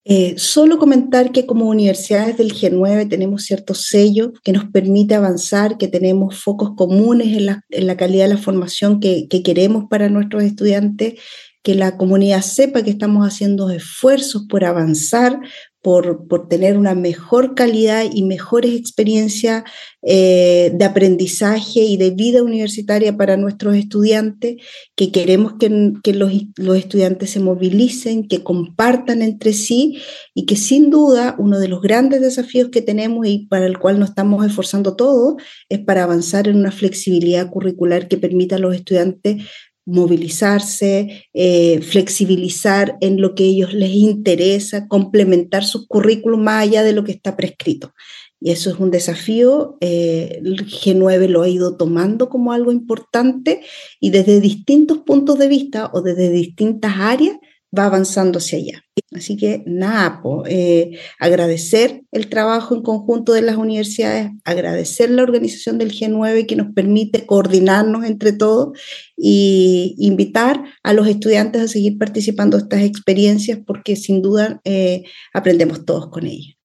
Eh, 0.06 0.36
solo 0.38 0.80
comentar 0.80 1.32
que 1.32 1.46
como 1.46 1.68
universidades 1.68 2.38
del 2.38 2.54
G9 2.54 3.10
tenemos 3.10 3.44
ciertos 3.44 3.84
sellos 3.88 4.32
que 4.44 4.54
nos 4.54 4.66
permite 4.66 5.14
avanzar, 5.14 5.78
que 5.78 5.88
tenemos 5.88 6.42
focos 6.42 6.72
comunes 6.76 7.28
en 7.38 7.46
la, 7.46 7.98
calidad 7.98 8.28
de 8.28 8.34
la 8.34 8.42
formación 8.42 9.00
que 9.00 9.28
queremos 9.44 9.86
para 9.90 10.10
nuestros 10.10 10.44
estudiantes 10.44 11.16
que 11.64 11.76
la 11.76 11.98
comunidad 11.98 12.42
sepa 12.42 12.84
que 12.84 12.90
estamos 12.90 13.28
haciendo 13.28 13.70
esfuerzos 13.70 14.46
por 14.48 14.64
avanzar, 14.64 15.40
por, 15.82 16.28
por 16.28 16.50
tener 16.50 16.78
una 16.78 16.94
mejor 16.94 17.56
calidad 17.56 18.04
y 18.12 18.24
mejores 18.24 18.76
experiencias 18.76 19.64
eh, 20.02 20.72
de 20.74 20.86
aprendizaje 20.86 21.82
y 21.82 21.98
de 21.98 22.12
vida 22.12 22.44
universitaria 22.44 23.16
para 23.16 23.38
nuestros 23.38 23.76
estudiantes, 23.76 24.58
que 24.96 25.12
queremos 25.12 25.54
que, 25.60 25.94
que 26.04 26.14
los, 26.14 26.32
los, 26.58 26.78
estudiantes 26.78 27.30
se 27.30 27.40
movilicen, 27.40 28.28
que 28.28 28.44
compartan 28.44 29.22
entre 29.22 29.54
sí 29.54 30.00
y 30.34 30.46
que 30.46 30.56
sin 30.58 30.90
duda 30.90 31.36
uno 31.38 31.60
de 31.60 31.70
los 31.70 31.82
grandes 31.82 32.22
desafíos 32.22 32.70
que 32.70 32.82
tenemos 32.82 33.26
y 33.28 33.48
para 33.48 33.66
el 33.66 33.78
cual 33.78 34.00
nos 34.00 34.10
estamos 34.10 34.46
esforzando 34.46 34.96
todos 34.96 35.36
es 35.70 35.80
para 35.80 36.04
avanzar 36.04 36.48
en 36.48 36.58
una 36.58 36.72
flexibilidad 36.72 37.50
curricular 37.50 38.08
que 38.08 38.18
permita 38.18 38.58
a 38.58 38.60
los 38.60 38.76
estudiantes 38.76 39.44
movilizarse, 39.86 41.28
eh, 41.34 41.82
flexibilizar 41.82 42.98
en 43.02 43.22
lo 43.22 43.36
que 43.36 43.44
a 43.44 43.48
ellos 43.48 43.74
les 43.74 43.92
interesa, 43.92 44.88
complementar 44.88 45.64
su 45.66 45.88
currículum 45.88 46.42
más 46.42 46.64
allá 46.64 46.84
de 46.84 46.94
lo 46.94 47.04
que 47.04 47.12
está 47.12 47.36
prescrito. 47.36 47.94
y 48.42 48.52
eso 48.52 48.70
es 48.70 48.80
un 48.80 48.90
desafío. 48.90 49.78
Eh, 49.82 50.40
el 50.44 50.66
G9 50.66 51.28
lo 51.28 51.42
ha 51.42 51.50
ido 51.50 51.76
tomando 51.76 52.30
como 52.30 52.54
algo 52.54 52.72
importante 52.72 53.62
y 54.00 54.12
desde 54.12 54.40
distintos 54.40 55.00
puntos 55.00 55.38
de 55.40 55.50
vista 55.50 55.92
o 55.94 56.02
desde 56.02 56.30
distintas 56.30 56.94
áreas 56.98 57.38
va 57.78 57.86
avanzando 57.86 58.40
hacia 58.40 58.58
allá. 58.58 58.84
Así 59.12 59.38
que 59.38 59.64
nada, 59.66 60.22
eh, 60.48 61.00
agradecer 61.20 62.04
el 62.12 62.30
trabajo 62.30 62.76
en 62.76 62.84
conjunto 62.84 63.34
de 63.34 63.42
las 63.42 63.58
universidades, 63.58 64.32
agradecer 64.44 65.10
la 65.10 65.24
organización 65.24 65.78
del 65.78 65.92
G9 65.92 66.46
que 66.46 66.56
nos 66.56 66.74
permite 66.74 67.26
coordinarnos 67.26 68.06
entre 68.06 68.34
todos 68.34 68.78
y 69.18 69.96
invitar 69.98 70.64
a 70.84 70.94
los 70.94 71.08
estudiantes 71.08 71.62
a 71.62 71.68
seguir 71.68 71.98
participando 71.98 72.58
de 72.58 72.64
estas 72.64 72.82
experiencias 72.82 73.60
porque 73.66 73.96
sin 73.96 74.22
duda 74.22 74.62
eh, 74.64 75.04
aprendemos 75.34 75.86
todos 75.86 76.10
con 76.10 76.28
ellas. 76.28 76.56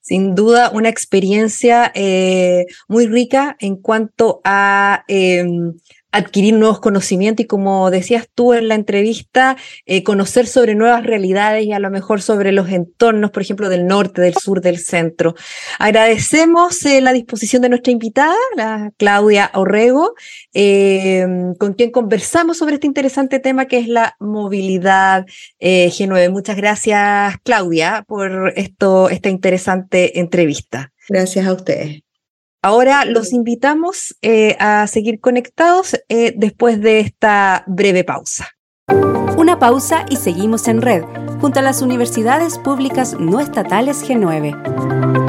Sin 0.00 0.34
duda, 0.34 0.70
una 0.72 0.88
experiencia 0.88 1.92
eh, 1.94 2.64
muy 2.88 3.06
rica 3.06 3.56
en 3.60 3.76
cuanto 3.76 4.40
a 4.42 5.04
em, 5.06 5.74
adquirir 6.10 6.54
nuevos 6.54 6.80
conocimientos 6.80 7.44
y 7.44 7.46
como 7.46 7.90
decías 7.90 8.28
tú 8.34 8.54
en 8.54 8.68
la 8.68 8.74
entrevista, 8.74 9.56
eh, 9.86 10.02
conocer 10.02 10.46
sobre 10.46 10.74
nuevas 10.74 11.04
realidades 11.04 11.64
y 11.66 11.72
a 11.72 11.78
lo 11.78 11.90
mejor 11.90 12.22
sobre 12.22 12.52
los 12.52 12.68
entornos, 12.70 13.30
por 13.30 13.42
ejemplo, 13.42 13.68
del 13.68 13.86
norte, 13.86 14.22
del 14.22 14.34
sur, 14.34 14.60
del 14.60 14.78
centro. 14.78 15.34
Agradecemos 15.78 16.84
eh, 16.86 17.00
la 17.00 17.12
disposición 17.12 17.62
de 17.62 17.68
nuestra 17.68 17.92
invitada, 17.92 18.34
la 18.56 18.90
Claudia 18.96 19.50
Orrego, 19.54 20.14
eh, 20.54 21.26
con 21.58 21.74
quien 21.74 21.90
conversamos 21.90 22.58
sobre 22.58 22.74
este 22.74 22.86
interesante 22.86 23.38
tema 23.38 23.66
que 23.66 23.78
es 23.78 23.88
la 23.88 24.16
movilidad 24.18 25.26
G9. 25.60 26.30
Muchas 26.30 26.56
gracias, 26.56 27.36
Claudia, 27.44 28.04
por 28.06 28.52
esto, 28.56 29.10
esta 29.10 29.28
interesante 29.28 30.18
entrevista. 30.20 30.92
Gracias 31.08 31.46
a 31.46 31.52
ustedes. 31.52 32.07
Ahora 32.62 33.04
los 33.04 33.32
invitamos 33.32 34.16
eh, 34.20 34.56
a 34.58 34.86
seguir 34.88 35.20
conectados 35.20 35.96
eh, 36.08 36.34
después 36.36 36.80
de 36.80 37.00
esta 37.00 37.62
breve 37.66 38.02
pausa. 38.02 38.48
Una 39.36 39.58
pausa 39.60 40.04
y 40.08 40.16
seguimos 40.16 40.66
en 40.66 40.82
red, 40.82 41.04
junto 41.40 41.60
a 41.60 41.62
las 41.62 41.82
universidades 41.82 42.58
públicas 42.58 43.14
no 43.20 43.38
estatales 43.38 44.04
G9. 44.08 45.27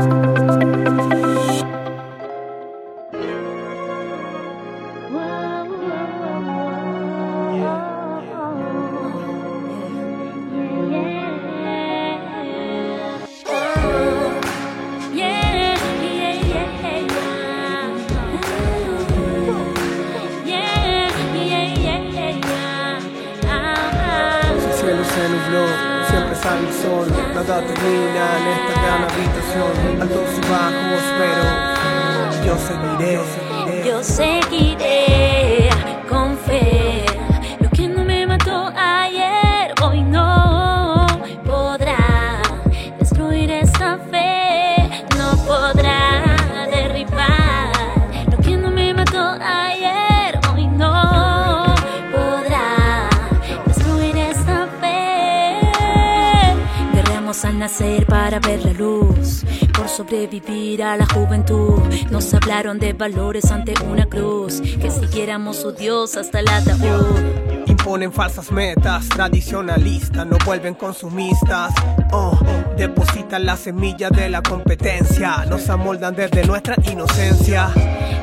Nacer 57.69 58.05
para 58.07 58.39
ver 58.39 58.65
la 58.65 58.73
luz, 58.73 59.45
por 59.75 59.87
sobrevivir 59.87 60.81
a 60.81 60.97
la 60.97 61.05
juventud. 61.05 61.79
Nos 62.09 62.33
hablaron 62.33 62.79
de 62.79 62.93
valores 62.93 63.51
ante 63.51 63.73
una 63.83 64.07
cruz, 64.07 64.59
que 64.59 64.89
siguiéramos 64.89 65.57
su 65.57 65.71
Dios 65.71 66.17
hasta 66.17 66.39
el 66.39 66.49
ataúd. 66.49 67.67
Imponen 67.67 68.11
falsas 68.11 68.51
metas, 68.51 69.07
tradicionalistas, 69.09 70.25
no 70.25 70.37
vuelven 70.45 70.73
consumistas. 70.73 71.71
Oh, 72.11 72.37
depositan 72.75 73.45
la 73.45 73.55
semilla 73.55 74.09
de 74.09 74.29
la 74.29 74.41
competencia, 74.41 75.45
nos 75.47 75.69
amoldan 75.69 76.15
desde 76.15 76.45
nuestra 76.45 76.75
inocencia. 76.91 77.69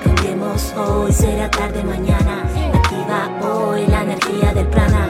Cambiemos 0.02 0.72
hoy, 0.76 1.12
será 1.12 1.48
tarde 1.50 1.84
mañana. 1.84 2.42
Activa 2.74 3.30
hoy 3.48 3.86
la 3.86 4.02
energía 4.02 4.52
del 4.52 4.66
prana. 4.66 5.05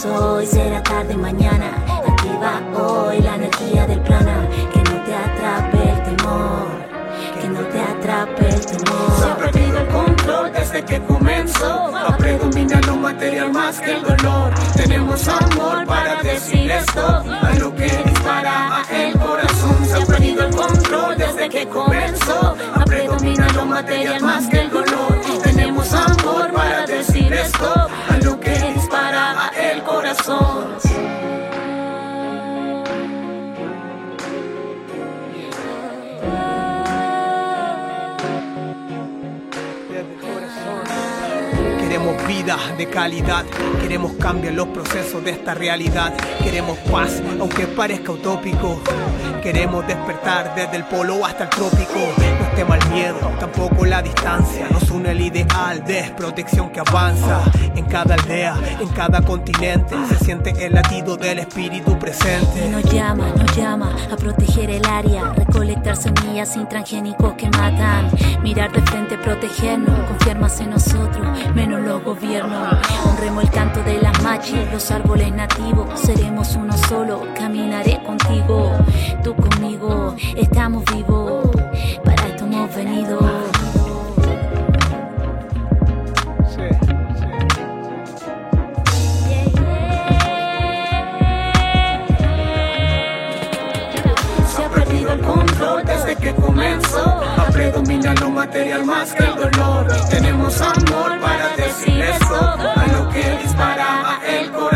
Hoy, 0.00 0.46
será 0.46 0.82
tarde 0.82 1.14
mañana. 1.14 1.70
Activa 1.86 2.62
hoy 2.74 3.20
la 3.20 3.34
energía 3.36 3.86
del 3.86 4.00
prana. 4.00 4.48
Que 4.72 4.78
no 4.78 5.02
te 5.04 5.14
atrape 5.14 5.90
el 5.90 6.02
temor. 6.02 6.66
Que 7.40 7.48
no 7.48 7.60
te 7.60 7.80
atrape 7.80 8.48
el 8.48 8.66
temor. 8.66 9.12
Se 9.18 9.30
ha 9.30 9.36
perdido 9.36 9.78
el 9.78 9.88
control 9.88 10.52
desde 10.52 10.82
que 10.82 11.00
comenzó 11.02 11.94
a 11.94 12.16
predominar 12.16 12.84
lo 12.86 12.96
material 12.96 13.52
más 13.52 13.80
que 13.80 13.92
el 13.92 14.02
dolor. 14.02 14.54
Tenemos 14.74 15.28
amor 15.28 15.84
para 15.86 16.22
decir 16.22 16.70
esto, 16.70 17.22
a 17.42 17.54
lo 17.58 17.71
de 42.76 42.86
calidad, 42.86 43.46
queremos 43.80 44.12
cambiar 44.14 44.52
los 44.52 44.68
procesos 44.68 45.24
de 45.24 45.30
esta 45.30 45.54
realidad, 45.54 46.12
queremos 46.42 46.76
paz, 46.90 47.22
aunque 47.40 47.66
parezca 47.66 48.12
utópico. 48.12 48.78
Queremos 49.42 49.86
despertar 49.86 50.54
desde 50.54 50.76
el 50.76 50.84
polo 50.84 51.24
hasta 51.24 51.44
el 51.44 51.50
trópico. 51.50 52.31
Es 52.52 52.56
tema 52.56 52.76
el 52.76 52.90
miedo, 52.90 53.18
tampoco 53.40 53.86
la 53.86 54.02
distancia. 54.02 54.68
Nos 54.70 54.90
une 54.90 55.12
el 55.12 55.22
ideal 55.22 55.82
de 55.84 56.12
protección 56.14 56.70
que 56.70 56.80
avanza. 56.80 57.40
En 57.74 57.86
cada 57.86 58.14
aldea, 58.14 58.54
en 58.78 58.88
cada 58.88 59.22
continente, 59.22 59.96
se 60.08 60.22
siente 60.22 60.50
el 60.64 60.74
latido 60.74 61.16
del 61.16 61.38
espíritu 61.38 61.98
presente. 61.98 62.66
Y 62.66 62.68
nos 62.68 62.84
llama, 62.92 63.30
nos 63.36 63.56
llama 63.56 63.96
a 64.10 64.16
proteger 64.16 64.70
el 64.70 64.84
área, 64.86 65.32
recolectar 65.32 65.96
semillas 65.96 66.52
sin 66.52 66.68
transgénicos 66.68 67.32
que 67.34 67.48
matan, 67.48 68.10
mirar 68.42 68.70
de 68.70 68.82
frente, 68.82 69.16
protegernos, 69.16 69.98
confiar 70.08 70.36
en 70.60 70.70
nosotros, 70.70 71.26
menos 71.54 71.80
los 71.80 72.04
gobiernos. 72.04 72.76
Honremos 73.06 73.44
el 73.44 73.50
canto 73.50 73.82
de 73.84 74.00
las 74.02 74.22
machis, 74.22 74.70
los 74.70 74.90
árboles 74.90 75.32
nativos, 75.32 75.88
seremos 75.98 76.54
uno 76.56 76.76
solo, 76.76 77.26
caminaré 77.34 78.02
contigo, 78.02 78.72
tú 79.22 79.34
conmigo, 79.34 80.14
estamos 80.36 80.84
vivos, 80.94 81.51
hemos 82.72 82.76
venido. 82.76 83.18
Se 94.46 94.64
ha 94.64 94.68
perdido 94.68 95.12
el 95.12 95.20
control 95.20 95.84
desde 95.84 96.16
que 96.16 96.34
comenzó 96.34 97.22
a 97.38 97.46
predominar 97.52 98.18
lo 98.20 98.30
material 98.30 98.84
más 98.84 99.12
que 99.14 99.24
el 99.24 99.36
dolor. 99.36 99.86
Tenemos 100.10 100.60
amor 100.60 101.20
para 101.20 101.56
decir 101.56 102.02
esto, 102.02 102.36
a 102.36 102.86
lo 102.92 103.08
que 103.10 103.38
dispara 103.42 104.20
el 104.26 104.50
corazón. 104.50 104.71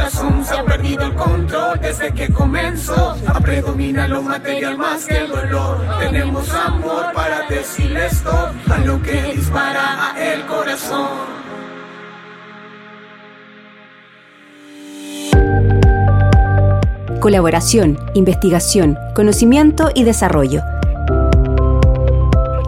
Se 0.47 0.55
ha 0.55 0.65
perdido 0.65 1.07
el 1.07 1.15
control 1.15 1.81
desde 1.81 2.15
que 2.15 2.33
comenzó 2.33 3.17
a 3.27 3.41
predominar 3.41 4.09
lo 4.09 4.23
material 4.23 4.79
más 4.79 5.05
que 5.05 5.17
el 5.17 5.29
dolor. 5.29 5.85
Tenemos 5.99 6.49
amor 6.55 7.07
para 7.13 7.49
decir 7.49 7.97
esto, 7.97 8.31
a 8.71 8.79
lo 8.79 9.03
que 9.03 9.35
dispara 9.35 10.15
el 10.17 10.47
corazón. 10.47 11.09
Colaboración, 17.19 17.99
investigación, 18.15 18.97
conocimiento 19.17 19.91
y 19.97 20.05
desarrollo. 20.05 20.63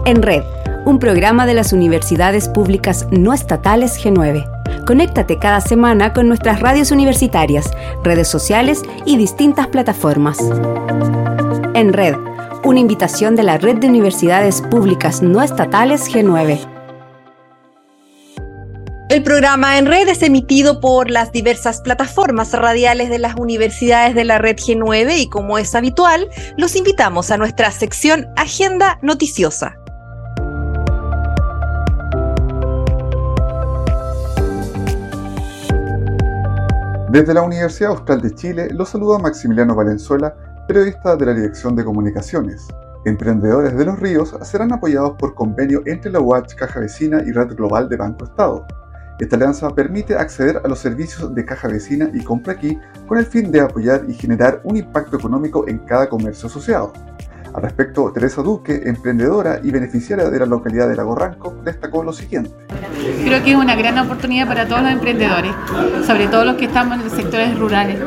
En 0.03 0.21
Red, 0.21 0.43
un 0.83 0.99
programa 0.99 1.45
de 1.45 1.53
las 1.53 1.71
universidades 1.71 2.49
públicas 2.49 3.07
no 3.09 3.33
estatales 3.33 4.03
G9. 4.03 4.58
Conéctate 4.85 5.37
cada 5.37 5.61
semana 5.61 6.13
con 6.13 6.27
nuestras 6.27 6.59
radios 6.59 6.91
universitarias, 6.91 7.71
redes 8.03 8.27
sociales 8.27 8.83
y 9.05 9.17
distintas 9.17 9.67
plataformas. 9.67 10.39
En 11.73 11.93
Red, 11.93 12.15
una 12.63 12.79
invitación 12.79 13.35
de 13.35 13.43
la 13.43 13.57
Red 13.57 13.77
de 13.77 13.87
Universidades 13.87 14.61
Públicas 14.61 15.21
No 15.21 15.41
Estatales 15.41 16.09
G9. 16.13 16.59
El 19.09 19.23
programa 19.23 19.79
En 19.79 19.87
Red 19.87 20.07
es 20.07 20.21
emitido 20.21 20.79
por 20.79 21.09
las 21.09 21.31
diversas 21.31 21.81
plataformas 21.81 22.53
radiales 22.53 23.09
de 23.09 23.17
las 23.17 23.33
universidades 23.39 24.13
de 24.13 24.23
la 24.23 24.37
Red 24.37 24.57
G9 24.57 25.17
y 25.17 25.29
como 25.29 25.57
es 25.57 25.73
habitual, 25.73 26.29
los 26.57 26.75
invitamos 26.75 27.31
a 27.31 27.37
nuestra 27.37 27.71
sección 27.71 28.27
Agenda 28.35 28.99
Noticiosa. 29.01 29.78
Desde 37.11 37.33
la 37.33 37.41
Universidad 37.41 37.89
Austral 37.89 38.21
de 38.21 38.35
Chile 38.35 38.67
los 38.71 38.89
saluda 38.89 39.17
Maximiliano 39.17 39.73
Valenzuela, 39.73 40.35
periodista 40.67 41.15
de 41.15 41.25
la 41.25 41.33
Dirección 41.33 41.75
de 41.75 41.83
Comunicaciones. 41.83 42.67
Emprendedores 43.03 43.75
de 43.75 43.83
los 43.83 43.99
Ríos 43.99 44.35
serán 44.43 44.71
apoyados 44.71 45.13
por 45.17 45.33
convenio 45.33 45.81
entre 45.87 46.11
la 46.11 46.19
UACH 46.19 46.53
Caja 46.53 46.81
Vecina 46.81 47.23
y 47.25 47.31
Red 47.31 47.55
Global 47.55 47.89
de 47.89 47.97
Banco 47.97 48.25
Estado. 48.25 48.67
Esta 49.19 49.37
alianza 49.37 49.73
permite 49.73 50.15
acceder 50.15 50.61
a 50.63 50.67
los 50.67 50.77
servicios 50.77 51.33
de 51.33 51.45
Caja 51.45 51.67
Vecina 51.67 52.11
y 52.13 52.23
Compra 52.23 52.53
Aquí 52.53 52.77
con 53.07 53.17
el 53.17 53.25
fin 53.25 53.51
de 53.51 53.61
apoyar 53.61 54.03
y 54.07 54.13
generar 54.13 54.61
un 54.63 54.77
impacto 54.77 55.17
económico 55.17 55.67
en 55.67 55.79
cada 55.79 56.07
comercio 56.09 56.45
asociado. 56.45 56.93
Al 57.55 57.63
respecto, 57.63 58.11
Teresa 58.13 58.43
Duque, 58.43 58.83
emprendedora 58.85 59.59
y 59.63 59.71
beneficiaria 59.71 60.29
de 60.29 60.39
la 60.39 60.45
localidad 60.45 60.87
de 60.87 60.95
Lago 60.95 61.15
Ranco, 61.15 61.55
destacó 61.65 62.03
lo 62.03 62.13
siguiente. 62.13 62.51
Creo 63.23 63.43
que 63.43 63.51
es 63.51 63.57
una 63.57 63.75
gran 63.75 63.97
oportunidad 63.97 64.47
para 64.47 64.67
todos 64.67 64.81
los 64.81 64.91
emprendedores, 64.91 65.51
sobre 66.05 66.27
todo 66.27 66.45
los 66.45 66.55
que 66.55 66.65
estamos 66.65 66.97
en 66.97 67.03
los 67.05 67.13
sectores 67.13 67.57
rurales, 67.57 67.97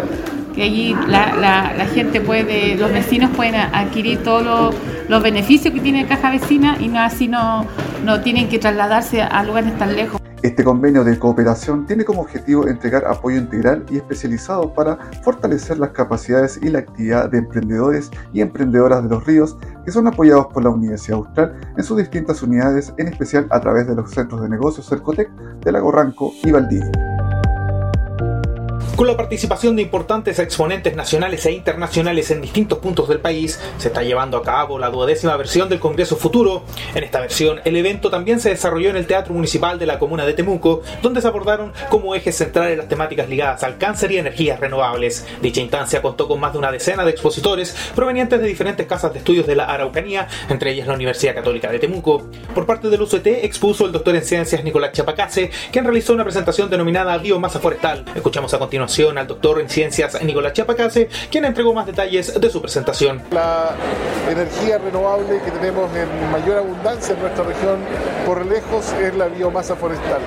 que 0.54 0.62
allí 0.62 0.96
la, 1.08 1.86
gente 1.94 2.20
puede, 2.20 2.76
los 2.76 2.92
vecinos 2.92 3.30
pueden 3.34 3.56
adquirir 3.56 4.22
todos 4.22 4.74
los, 5.08 5.22
beneficios 5.22 5.74
que 5.74 5.80
tiene 5.80 6.06
Caja 6.06 6.30
Vecina 6.30 6.76
y 6.80 6.94
así 6.96 7.28
no, 7.28 7.66
no 8.04 8.20
tienen 8.20 8.48
que 8.48 8.58
trasladarse 8.58 9.22
a 9.22 9.42
lugares 9.44 9.76
tan 9.78 9.94
lejos. 9.94 10.21
Este 10.42 10.64
convenio 10.64 11.04
de 11.04 11.20
cooperación 11.20 11.86
tiene 11.86 12.04
como 12.04 12.22
objetivo 12.22 12.66
entregar 12.66 13.04
apoyo 13.06 13.38
integral 13.38 13.86
y 13.88 13.98
especializado 13.98 14.74
para 14.74 14.98
fortalecer 15.22 15.78
las 15.78 15.90
capacidades 15.90 16.58
y 16.60 16.68
la 16.68 16.80
actividad 16.80 17.30
de 17.30 17.38
emprendedores 17.38 18.10
y 18.32 18.40
emprendedoras 18.40 19.04
de 19.04 19.10
los 19.10 19.24
ríos 19.24 19.56
que 19.84 19.92
son 19.92 20.08
apoyados 20.08 20.46
por 20.46 20.64
la 20.64 20.70
Universidad 20.70 21.18
Austral 21.18 21.60
en 21.76 21.84
sus 21.84 21.96
distintas 21.96 22.42
unidades, 22.42 22.92
en 22.98 23.06
especial 23.06 23.46
a 23.50 23.60
través 23.60 23.86
de 23.86 23.94
los 23.94 24.10
centros 24.10 24.42
de 24.42 24.48
negocios 24.48 24.88
Cercotec 24.88 25.30
de 25.30 25.70
Lago 25.70 25.92
Ranco 25.92 26.32
y 26.42 26.50
Valdivia. 26.50 27.11
Con 28.96 29.06
la 29.06 29.16
participación 29.16 29.74
de 29.74 29.82
importantes 29.82 30.38
exponentes 30.38 30.94
nacionales 30.94 31.46
e 31.46 31.52
internacionales 31.52 32.30
en 32.30 32.42
distintos 32.42 32.78
puntos 32.78 33.08
del 33.08 33.20
país, 33.20 33.58
se 33.78 33.88
está 33.88 34.02
llevando 34.02 34.36
a 34.36 34.42
cabo 34.42 34.78
la 34.78 34.90
duodécima 34.90 35.34
versión 35.36 35.70
del 35.70 35.80
Congreso 35.80 36.14
Futuro. 36.16 36.64
En 36.94 37.02
esta 37.02 37.20
versión, 37.20 37.62
el 37.64 37.74
evento 37.76 38.10
también 38.10 38.38
se 38.38 38.50
desarrolló 38.50 38.90
en 38.90 38.96
el 38.96 39.06
Teatro 39.06 39.32
Municipal 39.32 39.78
de 39.78 39.86
la 39.86 39.98
Comuna 39.98 40.26
de 40.26 40.34
Temuco, 40.34 40.82
donde 41.00 41.22
se 41.22 41.26
abordaron 41.26 41.72
como 41.88 42.14
ejes 42.14 42.36
centrales 42.36 42.76
las 42.76 42.88
temáticas 42.88 43.30
ligadas 43.30 43.62
al 43.62 43.78
cáncer 43.78 44.12
y 44.12 44.18
energías 44.18 44.60
renovables. 44.60 45.26
Dicha 45.40 45.62
instancia 45.62 46.02
contó 46.02 46.28
con 46.28 46.38
más 46.38 46.52
de 46.52 46.58
una 46.58 46.70
decena 46.70 47.04
de 47.04 47.12
expositores 47.12 47.74
provenientes 47.96 48.40
de 48.40 48.46
diferentes 48.46 48.86
casas 48.86 49.14
de 49.14 49.20
estudios 49.20 49.46
de 49.46 49.56
la 49.56 49.64
Araucanía, 49.64 50.28
entre 50.50 50.70
ellas 50.70 50.86
la 50.86 50.94
Universidad 50.94 51.34
Católica 51.34 51.72
de 51.72 51.78
Temuco. 51.78 52.28
Por 52.54 52.66
parte 52.66 52.90
del 52.90 53.00
UCT 53.00 53.26
expuso 53.26 53.86
el 53.86 53.92
doctor 53.92 54.14
en 54.14 54.24
ciencias 54.24 54.62
Nicolás 54.62 54.92
Chapacase, 54.92 55.50
quien 55.72 55.84
realizó 55.84 56.12
una 56.12 56.24
presentación 56.24 56.68
denominada 56.68 57.16
Biomasa 57.16 57.58
Forestal. 57.58 58.04
Escuchamos 58.14 58.52
a 58.52 58.58
continuación 58.58 58.81
al 58.82 59.26
doctor 59.26 59.60
en 59.60 59.68
ciencias 59.68 60.20
Nicolás 60.22 60.54
Chapacase, 60.54 61.08
quien 61.30 61.44
entregó 61.44 61.72
más 61.72 61.86
detalles 61.86 62.40
de 62.40 62.50
su 62.50 62.60
presentación. 62.60 63.22
La 63.30 63.74
energía 64.28 64.78
renovable 64.78 65.40
que 65.44 65.50
tenemos 65.52 65.88
en 65.94 66.30
mayor 66.32 66.58
abundancia 66.58 67.14
en 67.14 67.20
nuestra 67.20 67.44
región 67.44 67.78
por 68.26 68.44
lejos 68.44 68.92
es 69.00 69.14
la 69.14 69.26
biomasa 69.26 69.76
forestal. 69.76 70.20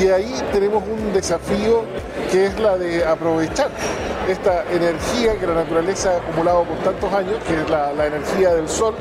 Y 0.00 0.08
ahí 0.08 0.34
tenemos 0.52 0.82
un 0.82 1.12
desafío 1.12 1.84
que 2.32 2.46
es 2.46 2.58
la 2.58 2.76
de 2.76 3.04
aprovechar 3.04 3.70
esta 4.28 4.64
energía 4.72 5.38
que 5.38 5.46
la 5.46 5.54
naturaleza 5.54 6.10
ha 6.10 6.16
acumulado 6.16 6.64
por 6.64 6.76
tantos 6.78 7.12
años, 7.12 7.36
que 7.46 7.54
es 7.54 7.70
la, 7.70 8.06
energía 8.06 8.54
del 8.54 8.68
sol, 8.68 8.94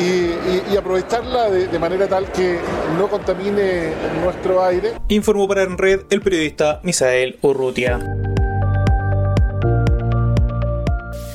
y, 0.00 0.76
aprovecharla 0.76 1.50
de, 1.50 1.66
de, 1.68 1.78
manera 1.78 2.08
tal 2.08 2.30
que 2.32 2.58
no 2.98 3.08
contamine 3.08 3.92
nuestro 4.22 4.64
aire. 4.64 4.92
Informó 5.08 5.46
para 5.46 5.62
En 5.62 5.76
Red 5.76 6.00
el 6.10 6.20
periodista 6.20 6.80
Misael 6.82 7.38
Urrutia. 7.42 7.98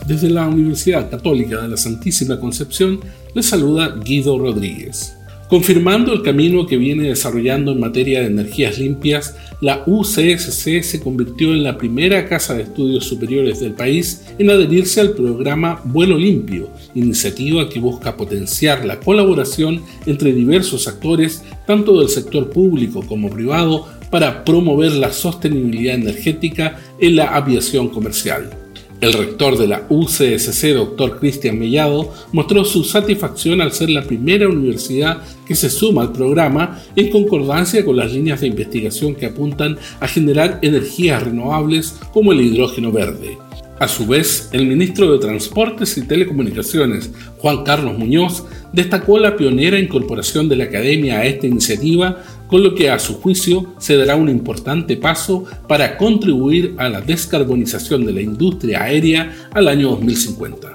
Desde 0.06 0.30
la 0.30 0.47
Universidad 0.47 1.10
Católica 1.10 1.62
de 1.62 1.67
la 1.67 1.78
Santísima 1.78 2.39
Concepción 2.39 2.99
les 3.34 3.47
saluda 3.47 3.95
Guido 4.04 4.38
Rodríguez. 4.38 5.17
Confirmando 5.47 6.12
el 6.12 6.23
camino 6.23 6.65
que 6.65 6.75
viene 6.75 7.03
desarrollando 7.03 7.71
en 7.71 7.79
materia 7.79 8.21
de 8.21 8.27
energías 8.27 8.79
limpias, 8.79 9.36
la 9.62 9.84
UCSC 9.86 10.81
se 10.81 10.99
convirtió 10.99 11.53
en 11.53 11.63
la 11.63 11.77
primera 11.77 12.27
casa 12.27 12.55
de 12.55 12.63
estudios 12.63 13.05
superiores 13.05 13.60
del 13.60 13.73
país 13.73 14.23
en 14.39 14.49
adherirse 14.49 15.01
al 15.01 15.12
programa 15.12 15.81
Vuelo 15.86 16.17
Limpio, 16.17 16.69
iniciativa 16.95 17.69
que 17.69 17.79
busca 17.79 18.17
potenciar 18.17 18.86
la 18.86 18.99
colaboración 18.99 19.84
entre 20.08 20.34
diversos 20.34 20.88
actores, 20.88 21.43
tanto 21.67 21.99
del 21.99 22.10
sector 22.10 22.49
público 22.49 23.05
como 23.08 23.29
privado, 23.29 23.88
para 24.10 24.43
promover 24.43 24.93
la 24.93 25.13
sostenibilidad 25.13 25.93
energética 25.93 26.79
en 26.99 27.17
la 27.17 27.36
aviación 27.36 27.89
comercial. 27.89 28.64
El 29.01 29.12
rector 29.13 29.58
de 29.58 29.67
la 29.67 29.86
UCSC, 29.89 30.73
doctor 30.73 31.19
Cristian 31.19 31.60
Mellado, 31.60 32.13
mostró 32.31 32.63
su 32.63 32.84
satisfacción 32.84 33.60
al 33.62 33.73
ser 33.73 33.89
la 33.89 34.03
primera 34.03 34.47
universidad 34.47 35.21
que 35.45 35.53
se 35.53 35.69
suma 35.69 36.01
al 36.01 36.13
programa 36.13 36.81
en 36.95 37.10
concordancia 37.10 37.84
con 37.84 37.97
las 37.97 38.13
líneas 38.13 38.41
de 38.41 38.47
investigación 38.47 39.13
que 39.13 39.25
apuntan 39.25 39.77
a 39.99 40.08
generar 40.08 40.60
energías 40.62 41.23
renovables 41.23 41.99
como 42.13 42.31
el 42.31 42.41
hidrógeno 42.41 42.91
verde. 42.91 43.38
A 43.77 43.89
su 43.89 44.08
vez, 44.08 44.47
el 44.53 44.67
ministro 44.67 45.12
de 45.12 45.19
Transportes 45.19 45.97
y 45.97 46.08
Telecomunicaciones, 46.08 47.12
Juan 47.39 47.65
Carlos 47.65 47.97
Muñoz, 47.97 48.45
destacó 48.71 49.19
la 49.19 49.36
pionera 49.36 49.77
incorporación 49.77 50.47
de 50.47 50.55
la 50.55 50.63
academia 50.65 51.19
a 51.19 51.25
esta 51.25 51.47
iniciativa 51.47 52.23
con 52.47 52.63
lo 52.63 52.75
que 52.75 52.89
a 52.89 52.99
su 52.99 53.15
juicio 53.21 53.73
se 53.77 53.97
dará 53.97 54.15
un 54.15 54.29
importante 54.29 54.97
paso 54.97 55.45
para 55.67 55.97
contribuir 55.97 56.75
a 56.77 56.89
la 56.89 57.01
descarbonización 57.01 58.05
de 58.05 58.13
la 58.13 58.21
industria 58.21 58.84
aérea 58.84 59.49
al 59.51 59.67
año 59.67 59.89
2050 59.89 60.74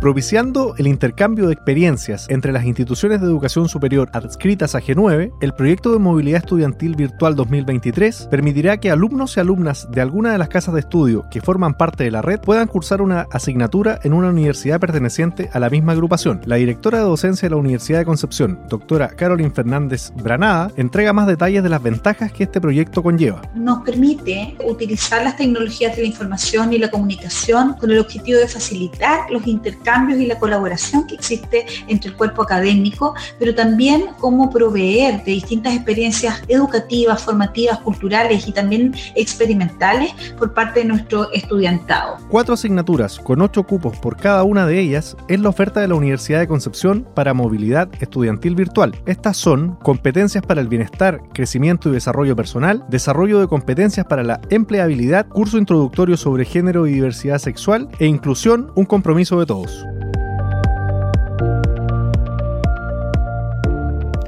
propiciando 0.00 0.74
el 0.78 0.86
intercambio 0.86 1.46
de 1.46 1.52
experiencias 1.52 2.26
entre 2.30 2.52
las 2.52 2.64
instituciones 2.64 3.20
de 3.20 3.26
educación 3.26 3.68
superior 3.68 4.08
adscritas 4.14 4.74
a 4.74 4.80
G9, 4.80 5.30
el 5.42 5.52
proyecto 5.52 5.92
de 5.92 5.98
movilidad 5.98 6.38
estudiantil 6.38 6.96
virtual 6.96 7.36
2023 7.36 8.28
permitirá 8.30 8.78
que 8.78 8.90
alumnos 8.90 9.36
y 9.36 9.40
alumnas 9.40 9.88
de 9.90 10.00
alguna 10.00 10.32
de 10.32 10.38
las 10.38 10.48
casas 10.48 10.72
de 10.72 10.80
estudio 10.80 11.26
que 11.30 11.42
forman 11.42 11.74
parte 11.74 12.04
de 12.04 12.10
la 12.10 12.22
red 12.22 12.40
puedan 12.40 12.66
cursar 12.66 13.02
una 13.02 13.26
asignatura 13.30 14.00
en 14.02 14.14
una 14.14 14.30
universidad 14.30 14.80
perteneciente 14.80 15.50
a 15.52 15.60
la 15.60 15.68
misma 15.68 15.92
agrupación. 15.92 16.40
La 16.46 16.56
directora 16.56 16.98
de 16.98 17.04
docencia 17.04 17.46
de 17.46 17.54
la 17.54 17.60
Universidad 17.60 17.98
de 17.98 18.06
Concepción, 18.06 18.58
doctora 18.70 19.08
Carolyn 19.08 19.52
Fernández 19.52 20.12
Branada, 20.16 20.70
entrega 20.76 21.12
más 21.12 21.26
detalles 21.26 21.62
de 21.62 21.68
las 21.68 21.82
ventajas 21.82 22.32
que 22.32 22.44
este 22.44 22.60
proyecto 22.60 23.02
conlleva. 23.02 23.42
Nos 23.54 23.82
permite 23.82 24.56
utilizar 24.64 25.22
las 25.22 25.36
tecnologías 25.36 25.94
de 25.94 26.02
la 26.02 26.08
información 26.08 26.72
y 26.72 26.78
la 26.78 26.90
comunicación 26.90 27.74
con 27.74 27.90
el 27.90 27.98
objetivo 27.98 28.38
de 28.38 28.48
facilitar 28.48 29.30
los 29.30 29.46
intercambios 29.46 29.89
cambios 29.90 30.20
y 30.20 30.26
la 30.26 30.38
colaboración 30.38 31.04
que 31.04 31.16
existe 31.16 31.66
entre 31.88 32.10
el 32.10 32.16
cuerpo 32.16 32.42
académico, 32.42 33.14
pero 33.40 33.56
también 33.56 34.10
cómo 34.20 34.48
proveer 34.48 35.24
de 35.24 35.32
distintas 35.32 35.74
experiencias 35.74 36.42
educativas, 36.46 37.20
formativas, 37.24 37.80
culturales 37.80 38.46
y 38.46 38.52
también 38.52 38.94
experimentales 39.16 40.12
por 40.38 40.54
parte 40.54 40.80
de 40.80 40.86
nuestro 40.86 41.32
estudiantado. 41.32 42.18
Cuatro 42.28 42.54
asignaturas 42.54 43.18
con 43.18 43.42
ocho 43.42 43.64
cupos 43.64 43.98
por 43.98 44.16
cada 44.16 44.44
una 44.44 44.64
de 44.64 44.78
ellas 44.78 45.16
es 45.26 45.40
la 45.40 45.48
oferta 45.48 45.80
de 45.80 45.88
la 45.88 45.96
Universidad 45.96 46.38
de 46.38 46.46
Concepción 46.46 47.04
para 47.14 47.34
movilidad 47.34 47.88
estudiantil 48.00 48.54
virtual. 48.54 48.94
Estas 49.06 49.36
son 49.36 49.74
competencias 49.82 50.44
para 50.46 50.60
el 50.60 50.68
bienestar, 50.68 51.20
crecimiento 51.32 51.88
y 51.88 51.92
desarrollo 51.92 52.36
personal, 52.36 52.84
desarrollo 52.88 53.40
de 53.40 53.48
competencias 53.48 54.06
para 54.06 54.22
la 54.22 54.40
empleabilidad, 54.50 55.26
curso 55.26 55.58
introductorio 55.58 56.16
sobre 56.16 56.44
género 56.44 56.86
y 56.86 56.92
diversidad 56.92 57.38
sexual 57.38 57.88
e 57.98 58.06
inclusión, 58.06 58.70
un 58.76 58.84
compromiso 58.84 59.40
de 59.40 59.46
todos. 59.46 59.79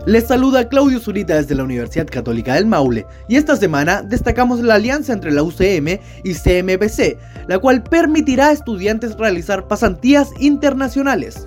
Les 0.05 0.27
saluda 0.27 0.69
Claudio 0.69 0.99
Zurita 0.99 1.37
desde 1.37 1.55
la 1.55 1.63
Universidad 1.63 2.09
Católica 2.09 2.55
del 2.55 2.67
Maule 2.67 3.07
y 3.29 3.37
esta 3.37 3.55
semana 3.55 4.03
destacamos 4.03 4.59
la 4.59 4.75
alianza 4.75 5.13
entre 5.13 5.31
la 5.31 5.45
UCM 5.45 6.01
y 6.25 6.35
CMPC, 6.35 7.19
la 7.47 7.61
cual 7.61 7.85
permitirá 7.85 8.49
a 8.49 8.53
estudiantes 8.53 9.17
realizar 9.17 9.69
pasantías 9.69 10.31
internacionales. 10.41 11.47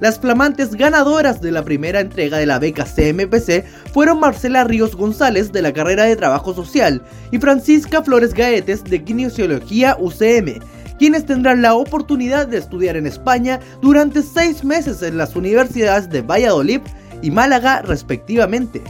Las 0.00 0.18
flamantes 0.18 0.74
ganadoras 0.74 1.40
de 1.40 1.52
la 1.52 1.62
primera 1.62 2.00
entrega 2.00 2.38
de 2.38 2.46
la 2.46 2.58
beca 2.58 2.84
CMPC 2.84 3.64
fueron 3.92 4.18
Marcela 4.18 4.64
Ríos 4.64 4.96
González 4.96 5.52
de 5.52 5.62
la 5.62 5.72
carrera 5.72 6.02
de 6.02 6.16
Trabajo 6.16 6.54
Social 6.54 7.02
y 7.30 7.38
Francisca 7.38 8.02
Flores 8.02 8.34
Gaetes 8.34 8.82
de 8.82 9.04
Kinesiología 9.04 9.96
UCM, 10.00 10.58
quienes 10.98 11.24
tendrán 11.24 11.62
la 11.62 11.74
oportunidad 11.74 12.48
de 12.48 12.58
estudiar 12.58 12.96
en 12.96 13.06
España 13.06 13.60
durante 13.80 14.22
seis 14.22 14.64
meses 14.64 15.02
en 15.02 15.18
las 15.18 15.36
universidades 15.36 16.10
de 16.10 16.22
Valladolid 16.22 16.80
y 17.22 17.30
Málaga 17.30 17.82
respectivamente. 17.82 18.82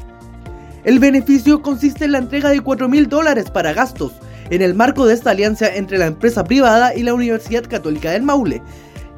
El 0.85 0.99
beneficio 0.99 1.63
consiste 1.63 2.07
en 2.07 2.13
la 2.13 2.19
entrega 2.19 2.51
de 2.51 2.61
4 2.61 2.89
mil 2.89 3.09
dólares 3.09 3.51
para 3.51 3.73
gastos, 3.73 4.13
en 4.51 4.63
el 4.63 4.75
marco 4.75 5.07
de 5.07 5.15
esta 5.15 5.31
alianza 5.31 5.73
entre 5.73 5.99
la 5.99 6.07
empresa 6.07 6.43
privada 6.43 6.95
y 6.95 7.05
la 7.05 7.15
Universidad 7.15 7.69
Católica 7.69 8.11
del 8.11 8.23
Maule, 8.23 8.61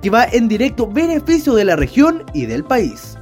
que 0.03 0.11
va 0.11 0.24
en 0.24 0.48
directo 0.48 0.87
beneficio 0.87 1.55
de 1.55 1.64
la 1.64 1.77
región 1.77 2.24
y 2.35 2.44
del 2.44 2.64
país. 2.64 3.16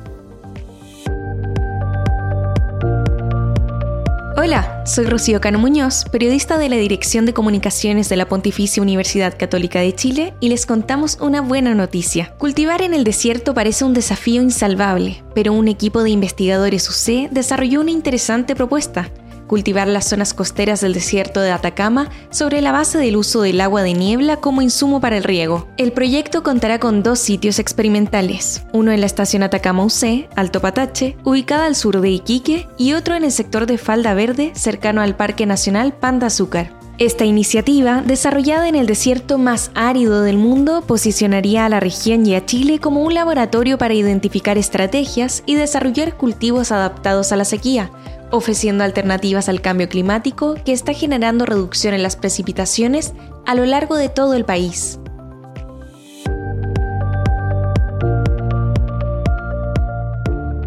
Hola, 4.45 4.83
soy 4.85 5.05
Rocío 5.07 5.41
Cano 5.41 5.61
Muñoz, 5.61 6.05
periodista 6.11 6.59
de 6.59 6.69
la 6.69 6.75
Dirección 6.75 7.27
de 7.27 7.33
Comunicaciones 7.33 8.09
de 8.09 8.17
la 8.17 8.27
Pontificia 8.27 8.83
Universidad 8.83 9.39
Católica 9.39 9.79
de 9.79 9.95
Chile, 9.95 10.35
y 10.41 10.49
les 10.49 10.67
contamos 10.67 11.17
una 11.21 11.41
buena 11.41 11.77
noticia. 11.77 12.35
Cultivar 12.39 12.83
en 12.83 12.93
el 12.93 13.05
desierto 13.05 13.55
parece 13.55 13.85
un 13.85 13.95
desafío 13.95 14.43
insalvable, 14.43 15.23
pero 15.33 15.53
un 15.53 15.69
equipo 15.69 16.03
de 16.03 16.11
investigadores 16.11 16.91
UC 16.91 17.31
desarrolló 17.31 17.83
una 17.83 17.93
interesante 17.93 18.57
propuesta 18.57 19.13
cultivar 19.53 19.87
las 19.87 20.07
zonas 20.07 20.33
costeras 20.33 20.81
del 20.81 20.95
desierto 20.95 21.43
de 21.43 21.51
Atacama 21.51 22.09
sobre 22.31 22.63
la 22.63 22.73
base 22.73 22.97
del 22.97 23.19
uso 23.19 23.43
del 23.43 23.61
agua 23.61 23.83
de 23.83 23.93
niebla 23.93 24.39
como 24.39 24.63
insumo 24.63 24.99
para 24.99 25.19
el 25.19 25.25
riego. 25.25 25.69
El 25.77 25.93
proyecto 25.93 26.43
contará 26.43 26.81
con 26.81 27.03
dos 27.03 27.19
sitios 27.19 27.59
experimentales, 27.59 28.63
uno 28.73 28.93
en 28.93 29.01
la 29.01 29.07
estación 29.07 29.43
Atacama 29.43 29.85
UC, 29.85 30.31
Alto 30.37 30.63
Patache, 30.63 31.19
ubicada 31.25 31.67
al 31.67 31.77
sur 31.77 32.01
de 32.01 32.09
Iquique, 32.09 32.67
y 32.79 32.95
otro 32.95 33.15
en 33.15 33.25
el 33.25 33.31
sector 33.31 33.67
de 33.67 33.77
Falda 33.77 34.15
Verde, 34.15 34.53
cercano 34.55 35.03
al 35.03 35.17
Parque 35.17 35.45
Nacional 35.45 35.93
Panda 35.93 36.29
Azúcar. 36.29 36.71
Esta 36.97 37.27
iniciativa, 37.27 38.03
desarrollada 38.07 38.69
en 38.69 38.75
el 38.75 38.87
desierto 38.87 39.37
más 39.37 39.71
árido 39.75 40.23
del 40.23 40.39
mundo, 40.39 40.83
posicionaría 40.87 41.67
a 41.67 41.69
la 41.69 41.81
región 41.81 42.25
y 42.25 42.35
a 42.35 42.47
Chile 42.47 42.79
como 42.79 43.03
un 43.03 43.13
laboratorio 43.13 43.77
para 43.77 43.93
identificar 43.93 44.57
estrategias 44.57 45.43
y 45.45 45.57
desarrollar 45.57 46.17
cultivos 46.17 46.71
adaptados 46.71 47.33
a 47.33 47.37
la 47.37 47.45
sequía, 47.45 47.91
ofreciendo 48.33 48.83
alternativas 48.83 49.49
al 49.49 49.61
cambio 49.61 49.89
climático 49.89 50.57
que 50.65 50.73
está 50.73 50.93
generando 50.95 51.47
reducción 51.47 51.95
en 51.95 52.03
las 52.03 52.17
precipitaciones 52.17 53.13
a 53.47 53.55
lo 53.55 53.65
largo 53.65 53.97
de 53.97 54.09
todo 54.09 54.35
el 54.35 54.45
país. 54.45 54.99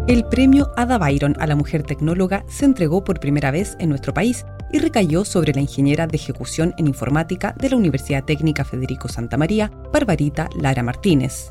El 0.06 0.24
premio 0.24 0.70
Ada 0.76 0.98
Byron 0.98 1.34
a 1.40 1.48
la 1.48 1.56
mujer 1.56 1.82
tecnóloga 1.82 2.44
se 2.48 2.64
entregó 2.64 3.02
por 3.02 3.18
primera 3.18 3.50
vez 3.50 3.76
en 3.80 3.88
nuestro 3.88 4.14
país 4.14 4.46
y 4.72 4.78
recayó 4.78 5.24
sobre 5.24 5.52
la 5.52 5.60
ingeniera 5.60 6.06
de 6.06 6.16
ejecución 6.16 6.74
en 6.78 6.86
informática 6.86 7.56
de 7.58 7.70
la 7.70 7.76
Universidad 7.76 8.22
Técnica 8.22 8.64
Federico 8.64 9.08
Santa 9.08 9.36
María, 9.36 9.72
Barbarita 9.92 10.48
Lara 10.60 10.84
Martínez. 10.84 11.50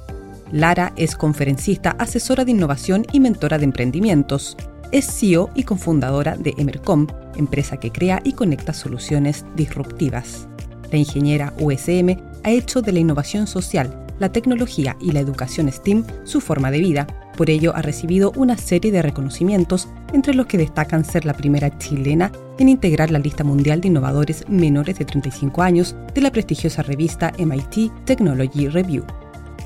Lara 0.53 0.93
es 0.95 1.17
conferencista, 1.17 1.97
asesora 1.99 2.45
de 2.45 2.51
innovación 2.51 3.05
y 3.11 3.19
mentora 3.19 3.57
de 3.57 3.65
emprendimientos 3.65 4.55
es 4.91 5.05
CEO 5.05 5.49
y 5.55 5.63
cofundadora 5.63 6.35
de 6.37 6.53
Emercom, 6.57 7.07
empresa 7.35 7.77
que 7.77 7.91
crea 7.91 8.21
y 8.23 8.33
conecta 8.33 8.73
soluciones 8.73 9.45
disruptivas. 9.55 10.47
La 10.91 10.97
ingeniera 10.97 11.53
USM 11.59 12.17
ha 12.43 12.51
hecho 12.51 12.81
de 12.81 12.91
la 12.91 12.99
innovación 12.99 13.47
social, 13.47 14.05
la 14.19 14.31
tecnología 14.31 14.95
y 15.01 15.11
la 15.11 15.19
educación 15.19 15.71
STEAM 15.71 16.05
su 16.23 16.41
forma 16.41 16.71
de 16.71 16.79
vida. 16.79 17.07
Por 17.35 17.49
ello 17.49 17.75
ha 17.75 17.81
recibido 17.81 18.31
una 18.35 18.57
serie 18.57 18.91
de 18.91 19.01
reconocimientos, 19.01 19.89
entre 20.13 20.33
los 20.33 20.45
que 20.45 20.57
destacan 20.57 21.03
ser 21.03 21.25
la 21.25 21.33
primera 21.33 21.77
chilena 21.77 22.31
en 22.57 22.69
integrar 22.69 23.11
la 23.11 23.19
lista 23.19 23.43
mundial 23.43 23.81
de 23.81 23.89
innovadores 23.89 24.47
menores 24.47 24.97
de 24.97 25.05
35 25.05 25.61
años 25.61 25.95
de 26.13 26.21
la 26.21 26.31
prestigiosa 26.31 26.81
revista 26.83 27.33
MIT 27.37 27.91
Technology 28.05 28.69
Review. 28.69 29.03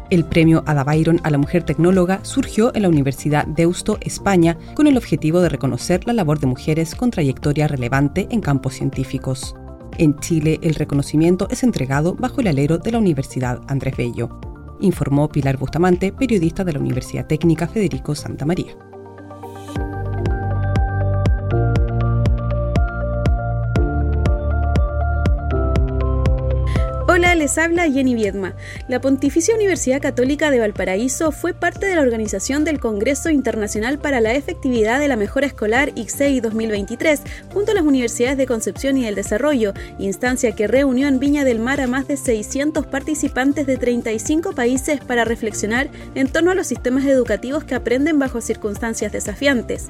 El 0.09 0.25
premio 0.25 0.63
Ada 0.65 0.83
Byron 0.83 1.19
a 1.23 1.29
la 1.29 1.37
mujer 1.37 1.63
tecnóloga 1.63 2.19
surgió 2.23 2.73
en 2.73 2.81
la 2.81 2.89
Universidad 2.89 3.45
Deusto, 3.45 3.99
España, 4.01 4.57
con 4.73 4.87
el 4.87 4.97
objetivo 4.97 5.39
de 5.39 5.49
reconocer 5.49 6.07
la 6.07 6.13
labor 6.13 6.39
de 6.39 6.47
mujeres 6.47 6.95
con 6.95 7.11
trayectoria 7.11 7.67
relevante 7.67 8.27
en 8.31 8.41
campos 8.41 8.73
científicos. 8.73 9.55
En 9.99 10.17
Chile, 10.19 10.59
el 10.63 10.73
reconocimiento 10.73 11.47
es 11.51 11.61
entregado 11.61 12.15
bajo 12.15 12.41
el 12.41 12.47
alero 12.47 12.79
de 12.79 12.91
la 12.91 12.97
Universidad 12.97 13.61
Andrés 13.67 13.97
Bello, 13.97 14.39
informó 14.79 15.29
Pilar 15.29 15.57
Bustamante, 15.57 16.11
periodista 16.11 16.63
de 16.63 16.73
la 16.73 16.79
Universidad 16.79 17.27
Técnica 17.27 17.67
Federico 17.67 18.15
Santa 18.15 18.45
María. 18.45 18.75
Hola, 27.11 27.33
les 27.33 27.57
habla 27.57 27.89
Jenny 27.89 28.13
Viedma. 28.13 28.53
La 28.87 29.01
Pontificia 29.01 29.55
Universidad 29.55 29.99
Católica 29.99 30.51
de 30.51 30.59
Valparaíso 30.59 31.31
fue 31.31 31.55
parte 31.55 31.87
de 31.87 31.95
la 31.95 32.03
organización 32.03 32.63
del 32.63 32.79
Congreso 32.79 33.31
Internacional 33.31 33.97
para 33.97 34.21
la 34.21 34.35
Efectividad 34.35 34.99
de 34.99 35.07
la 35.07 35.15
Mejora 35.15 35.47
Escolar 35.47 35.91
ICSEI 35.95 36.39
2023, 36.39 37.21
junto 37.51 37.71
a 37.71 37.73
las 37.73 37.83
universidades 37.83 38.37
de 38.37 38.45
Concepción 38.45 38.95
y 38.95 39.05
del 39.05 39.15
Desarrollo, 39.15 39.73
instancia 39.97 40.51
que 40.51 40.67
reunió 40.67 41.07
en 41.07 41.19
Viña 41.19 41.45
del 41.45 41.57
Mar 41.57 41.81
a 41.81 41.87
más 41.87 42.07
de 42.07 42.15
600 42.15 42.85
participantes 42.85 43.65
de 43.65 43.77
35 43.77 44.53
países 44.53 44.99
para 44.99 45.25
reflexionar 45.25 45.89
en 46.13 46.27
torno 46.27 46.51
a 46.51 46.55
los 46.55 46.67
sistemas 46.67 47.05
educativos 47.05 47.63
que 47.63 47.73
aprenden 47.73 48.19
bajo 48.19 48.39
circunstancias 48.39 49.11
desafiantes. 49.11 49.87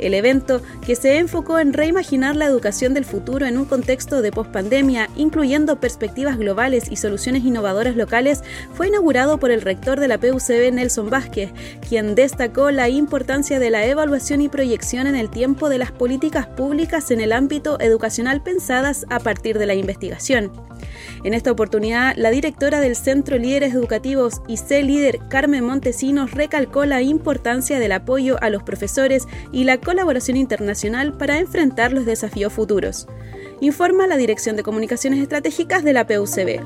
El 0.00 0.14
evento, 0.14 0.60
que 0.84 0.96
se 0.96 1.18
enfocó 1.18 1.60
en 1.60 1.72
reimaginar 1.72 2.34
la 2.34 2.46
educación 2.46 2.92
del 2.92 3.04
futuro 3.04 3.46
en 3.46 3.56
un 3.56 3.66
contexto 3.66 4.20
de 4.20 4.32
pospandemia, 4.32 5.08
incluyendo 5.14 5.78
perspectivas 5.78 6.36
globales, 6.36 6.55
y 6.56 6.96
soluciones 6.96 7.44
innovadoras 7.44 7.96
locales 7.96 8.42
fue 8.72 8.88
inaugurado 8.88 9.38
por 9.38 9.50
el 9.50 9.60
rector 9.60 10.00
de 10.00 10.08
la 10.08 10.16
PUCB 10.16 10.72
Nelson 10.72 11.10
Vázquez, 11.10 11.50
quien 11.86 12.14
destacó 12.14 12.70
la 12.70 12.88
importancia 12.88 13.58
de 13.58 13.68
la 13.68 13.84
evaluación 13.84 14.40
y 14.40 14.48
proyección 14.48 15.06
en 15.06 15.16
el 15.16 15.28
tiempo 15.28 15.68
de 15.68 15.76
las 15.76 15.92
políticas 15.92 16.46
públicas 16.46 17.10
en 17.10 17.20
el 17.20 17.32
ámbito 17.32 17.78
educacional 17.78 18.42
pensadas 18.42 19.04
a 19.10 19.20
partir 19.20 19.58
de 19.58 19.66
la 19.66 19.74
investigación. 19.74 20.50
En 21.24 21.34
esta 21.34 21.52
oportunidad, 21.52 22.14
la 22.16 22.30
directora 22.30 22.80
del 22.80 22.96
Centro 22.96 23.36
Líderes 23.36 23.74
Educativos 23.74 24.40
y 24.48 24.56
C 24.56 24.82
Líder 24.82 25.20
Carmen 25.28 25.64
Montesinos 25.64 26.30
recalcó 26.30 26.86
la 26.86 27.02
importancia 27.02 27.78
del 27.78 27.92
apoyo 27.92 28.42
a 28.42 28.48
los 28.48 28.62
profesores 28.62 29.28
y 29.52 29.64
la 29.64 29.76
colaboración 29.76 30.38
internacional 30.38 31.12
para 31.12 31.38
enfrentar 31.38 31.92
los 31.92 32.06
desafíos 32.06 32.52
futuros 32.52 33.06
informa 33.60 34.06
la 34.06 34.16
Dirección 34.16 34.56
de 34.56 34.62
Comunicaciones 34.62 35.20
Estratégicas 35.20 35.82
de 35.82 35.92
la 35.92 36.06
PUCB. 36.06 36.60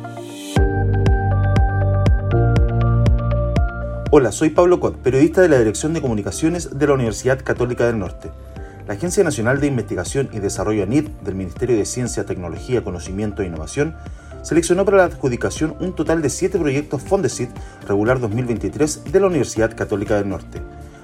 Hola, 4.10 4.32
soy 4.32 4.50
Pablo 4.50 4.80
Cot, 4.80 4.96
periodista 4.96 5.40
de 5.40 5.48
la 5.48 5.58
Dirección 5.58 5.94
de 5.94 6.00
Comunicaciones 6.00 6.78
de 6.78 6.86
la 6.86 6.94
Universidad 6.94 7.40
Católica 7.44 7.86
del 7.86 7.98
Norte. 7.98 8.30
La 8.88 8.94
Agencia 8.94 9.22
Nacional 9.22 9.60
de 9.60 9.68
Investigación 9.68 10.28
y 10.32 10.40
Desarrollo 10.40 10.82
ANID 10.82 11.08
del 11.22 11.36
Ministerio 11.36 11.76
de 11.76 11.84
Ciencia, 11.84 12.26
Tecnología, 12.26 12.82
Conocimiento 12.82 13.42
e 13.42 13.46
Innovación 13.46 13.94
seleccionó 14.42 14.84
para 14.84 14.96
la 14.96 15.04
adjudicación 15.04 15.76
un 15.78 15.94
total 15.94 16.22
de 16.22 16.30
siete 16.30 16.58
proyectos 16.58 17.02
Fondesit 17.02 17.50
regular 17.86 18.18
2023 18.18 19.04
de 19.12 19.20
la 19.20 19.28
Universidad 19.28 19.76
Católica 19.76 20.16
del 20.16 20.28
Norte. 20.28 20.60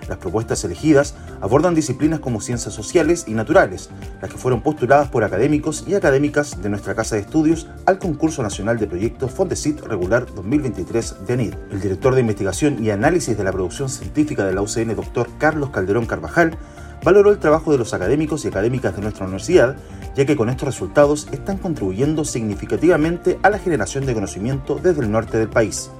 Las 0.08 0.18
propuestas 0.18 0.64
elegidas 0.64 1.14
abordan 1.40 1.74
disciplinas 1.74 2.20
como 2.20 2.40
ciencias 2.40 2.74
sociales 2.74 3.24
y 3.26 3.34
naturales, 3.34 3.90
las 4.20 4.30
que 4.30 4.38
fueron 4.38 4.62
postuladas 4.62 5.08
por 5.08 5.24
académicos 5.24 5.84
y 5.86 5.94
académicas 5.94 6.62
de 6.62 6.68
nuestra 6.68 6.94
Casa 6.94 7.16
de 7.16 7.22
Estudios 7.22 7.68
al 7.86 7.98
Concurso 7.98 8.42
Nacional 8.42 8.78
de 8.78 8.86
Proyectos 8.86 9.30
Fondesit 9.30 9.80
Regular 9.80 10.26
2023 10.34 11.26
de 11.26 11.32
ANID. 11.32 11.54
El 11.70 11.80
director 11.80 12.14
de 12.14 12.20
investigación 12.20 12.84
y 12.84 12.90
análisis 12.90 13.36
de 13.36 13.44
la 13.44 13.52
producción 13.52 13.88
científica 13.88 14.44
de 14.44 14.54
la 14.54 14.62
UCN, 14.62 14.94
doctor 14.94 15.28
Carlos 15.38 15.70
Calderón 15.70 16.06
Carvajal, 16.06 16.56
valoró 17.02 17.30
el 17.30 17.38
trabajo 17.38 17.72
de 17.72 17.78
los 17.78 17.94
académicos 17.94 18.44
y 18.44 18.48
académicas 18.48 18.96
de 18.96 19.02
nuestra 19.02 19.26
universidad, 19.26 19.76
ya 20.14 20.24
que 20.24 20.36
con 20.36 20.48
estos 20.48 20.66
resultados 20.66 21.28
están 21.32 21.58
contribuyendo 21.58 22.24
significativamente 22.24 23.38
a 23.42 23.50
la 23.50 23.58
generación 23.58 24.06
de 24.06 24.14
conocimiento 24.14 24.80
desde 24.82 25.02
el 25.02 25.10
norte 25.10 25.38
del 25.38 25.48
país. 25.48 25.90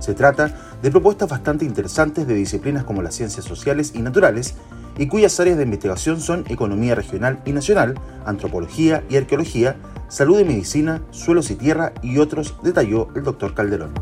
Se 0.00 0.14
trata 0.14 0.52
de 0.82 0.90
propuestas 0.90 1.28
bastante 1.28 1.64
interesantes 1.64 2.26
de 2.26 2.34
disciplinas 2.34 2.84
como 2.84 3.02
las 3.02 3.14
ciencias 3.14 3.44
sociales 3.44 3.92
y 3.94 4.00
naturales, 4.00 4.56
y 4.98 5.06
cuyas 5.06 5.38
áreas 5.38 5.56
de 5.56 5.64
investigación 5.64 6.20
son 6.20 6.44
economía 6.48 6.94
regional 6.94 7.40
y 7.44 7.52
nacional, 7.52 7.94
antropología 8.26 9.04
y 9.08 9.16
arqueología, 9.16 9.76
salud 10.08 10.40
y 10.40 10.44
medicina, 10.44 11.00
suelos 11.10 11.50
y 11.50 11.54
tierra 11.54 11.92
y 12.02 12.18
otros, 12.18 12.56
detalló 12.62 13.08
el 13.14 13.22
doctor 13.22 13.54
Calderón. 13.54 13.92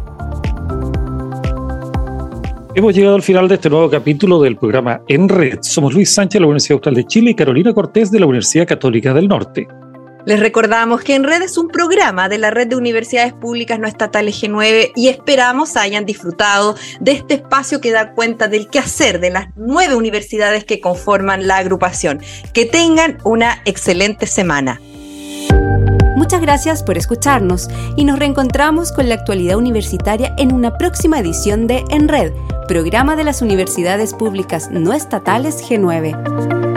Hemos 2.75 2.95
llegado 2.95 3.17
al 3.17 3.23
final 3.23 3.49
de 3.49 3.57
este 3.57 3.69
nuevo 3.69 3.91
capítulo 3.91 4.41
del 4.41 4.57
programa 4.57 5.01
En 5.09 5.29
Red. 5.29 5.59
Somos 5.63 5.95
Luis 5.95 6.15
Sánchez 6.15 6.35
de 6.35 6.41
la 6.41 6.47
Universidad 6.47 6.77
Austral 6.77 6.95
de 6.95 7.05
Chile 7.05 7.31
y 7.33 7.35
Carolina 7.35 7.75
Cortés 7.75 8.11
de 8.11 8.21
la 8.21 8.27
Universidad 8.27 8.69
Católica 8.69 9.13
del 9.13 9.27
Norte. 9.27 9.67
Les 10.27 10.41
recordamos 10.41 11.03
que 11.03 11.15
En 11.15 11.25
Red 11.25 11.43
es 11.43 11.57
un 11.57 11.69
programa 11.69 12.29
de 12.29 12.39
la 12.39 12.51
Red 12.51 12.69
de 12.69 12.77
Universidades 12.77 13.33
Públicas 13.33 13.79
No 13.79 13.87
Estatales 13.87 14.43
G9 14.43 14.93
y 14.95 15.09
esperamos 15.09 15.77
hayan 15.77 16.05
disfrutado 16.05 16.77
de 17.01 17.13
este 17.13 17.35
espacio 17.35 17.81
que 17.81 17.93
da 17.93 18.13
cuenta 18.13 18.49
del 18.49 18.69
quehacer 18.69 19.21
de 19.21 19.31
las 19.31 19.49
nueve 19.57 19.95
universidades 19.95 20.65
que 20.65 20.81
conforman 20.81 21.47
la 21.47 21.59
agrupación. 21.59 22.21
Que 22.53 22.67
tengan 22.67 23.19
una 23.25 23.63
excelente 23.65 24.27
semana. 24.27 24.81
Muchas 26.17 26.41
gracias 26.41 26.83
por 26.83 26.99
escucharnos 26.99 27.69
y 27.97 28.05
nos 28.05 28.19
reencontramos 28.19 28.93
con 28.93 29.09
la 29.09 29.15
actualidad 29.15 29.57
universitaria 29.57 30.35
en 30.37 30.53
una 30.53 30.77
próxima 30.77 31.21
edición 31.21 31.67
de 31.67 31.85
En 31.91 32.09
Red, 32.09 32.33
programa 32.67 33.17
de 33.17 33.25
las 33.25 33.41
universidades 33.41 34.15
públicas 34.15 34.69
no 34.71 34.93
estatales 34.93 35.63
G9. 35.63 36.68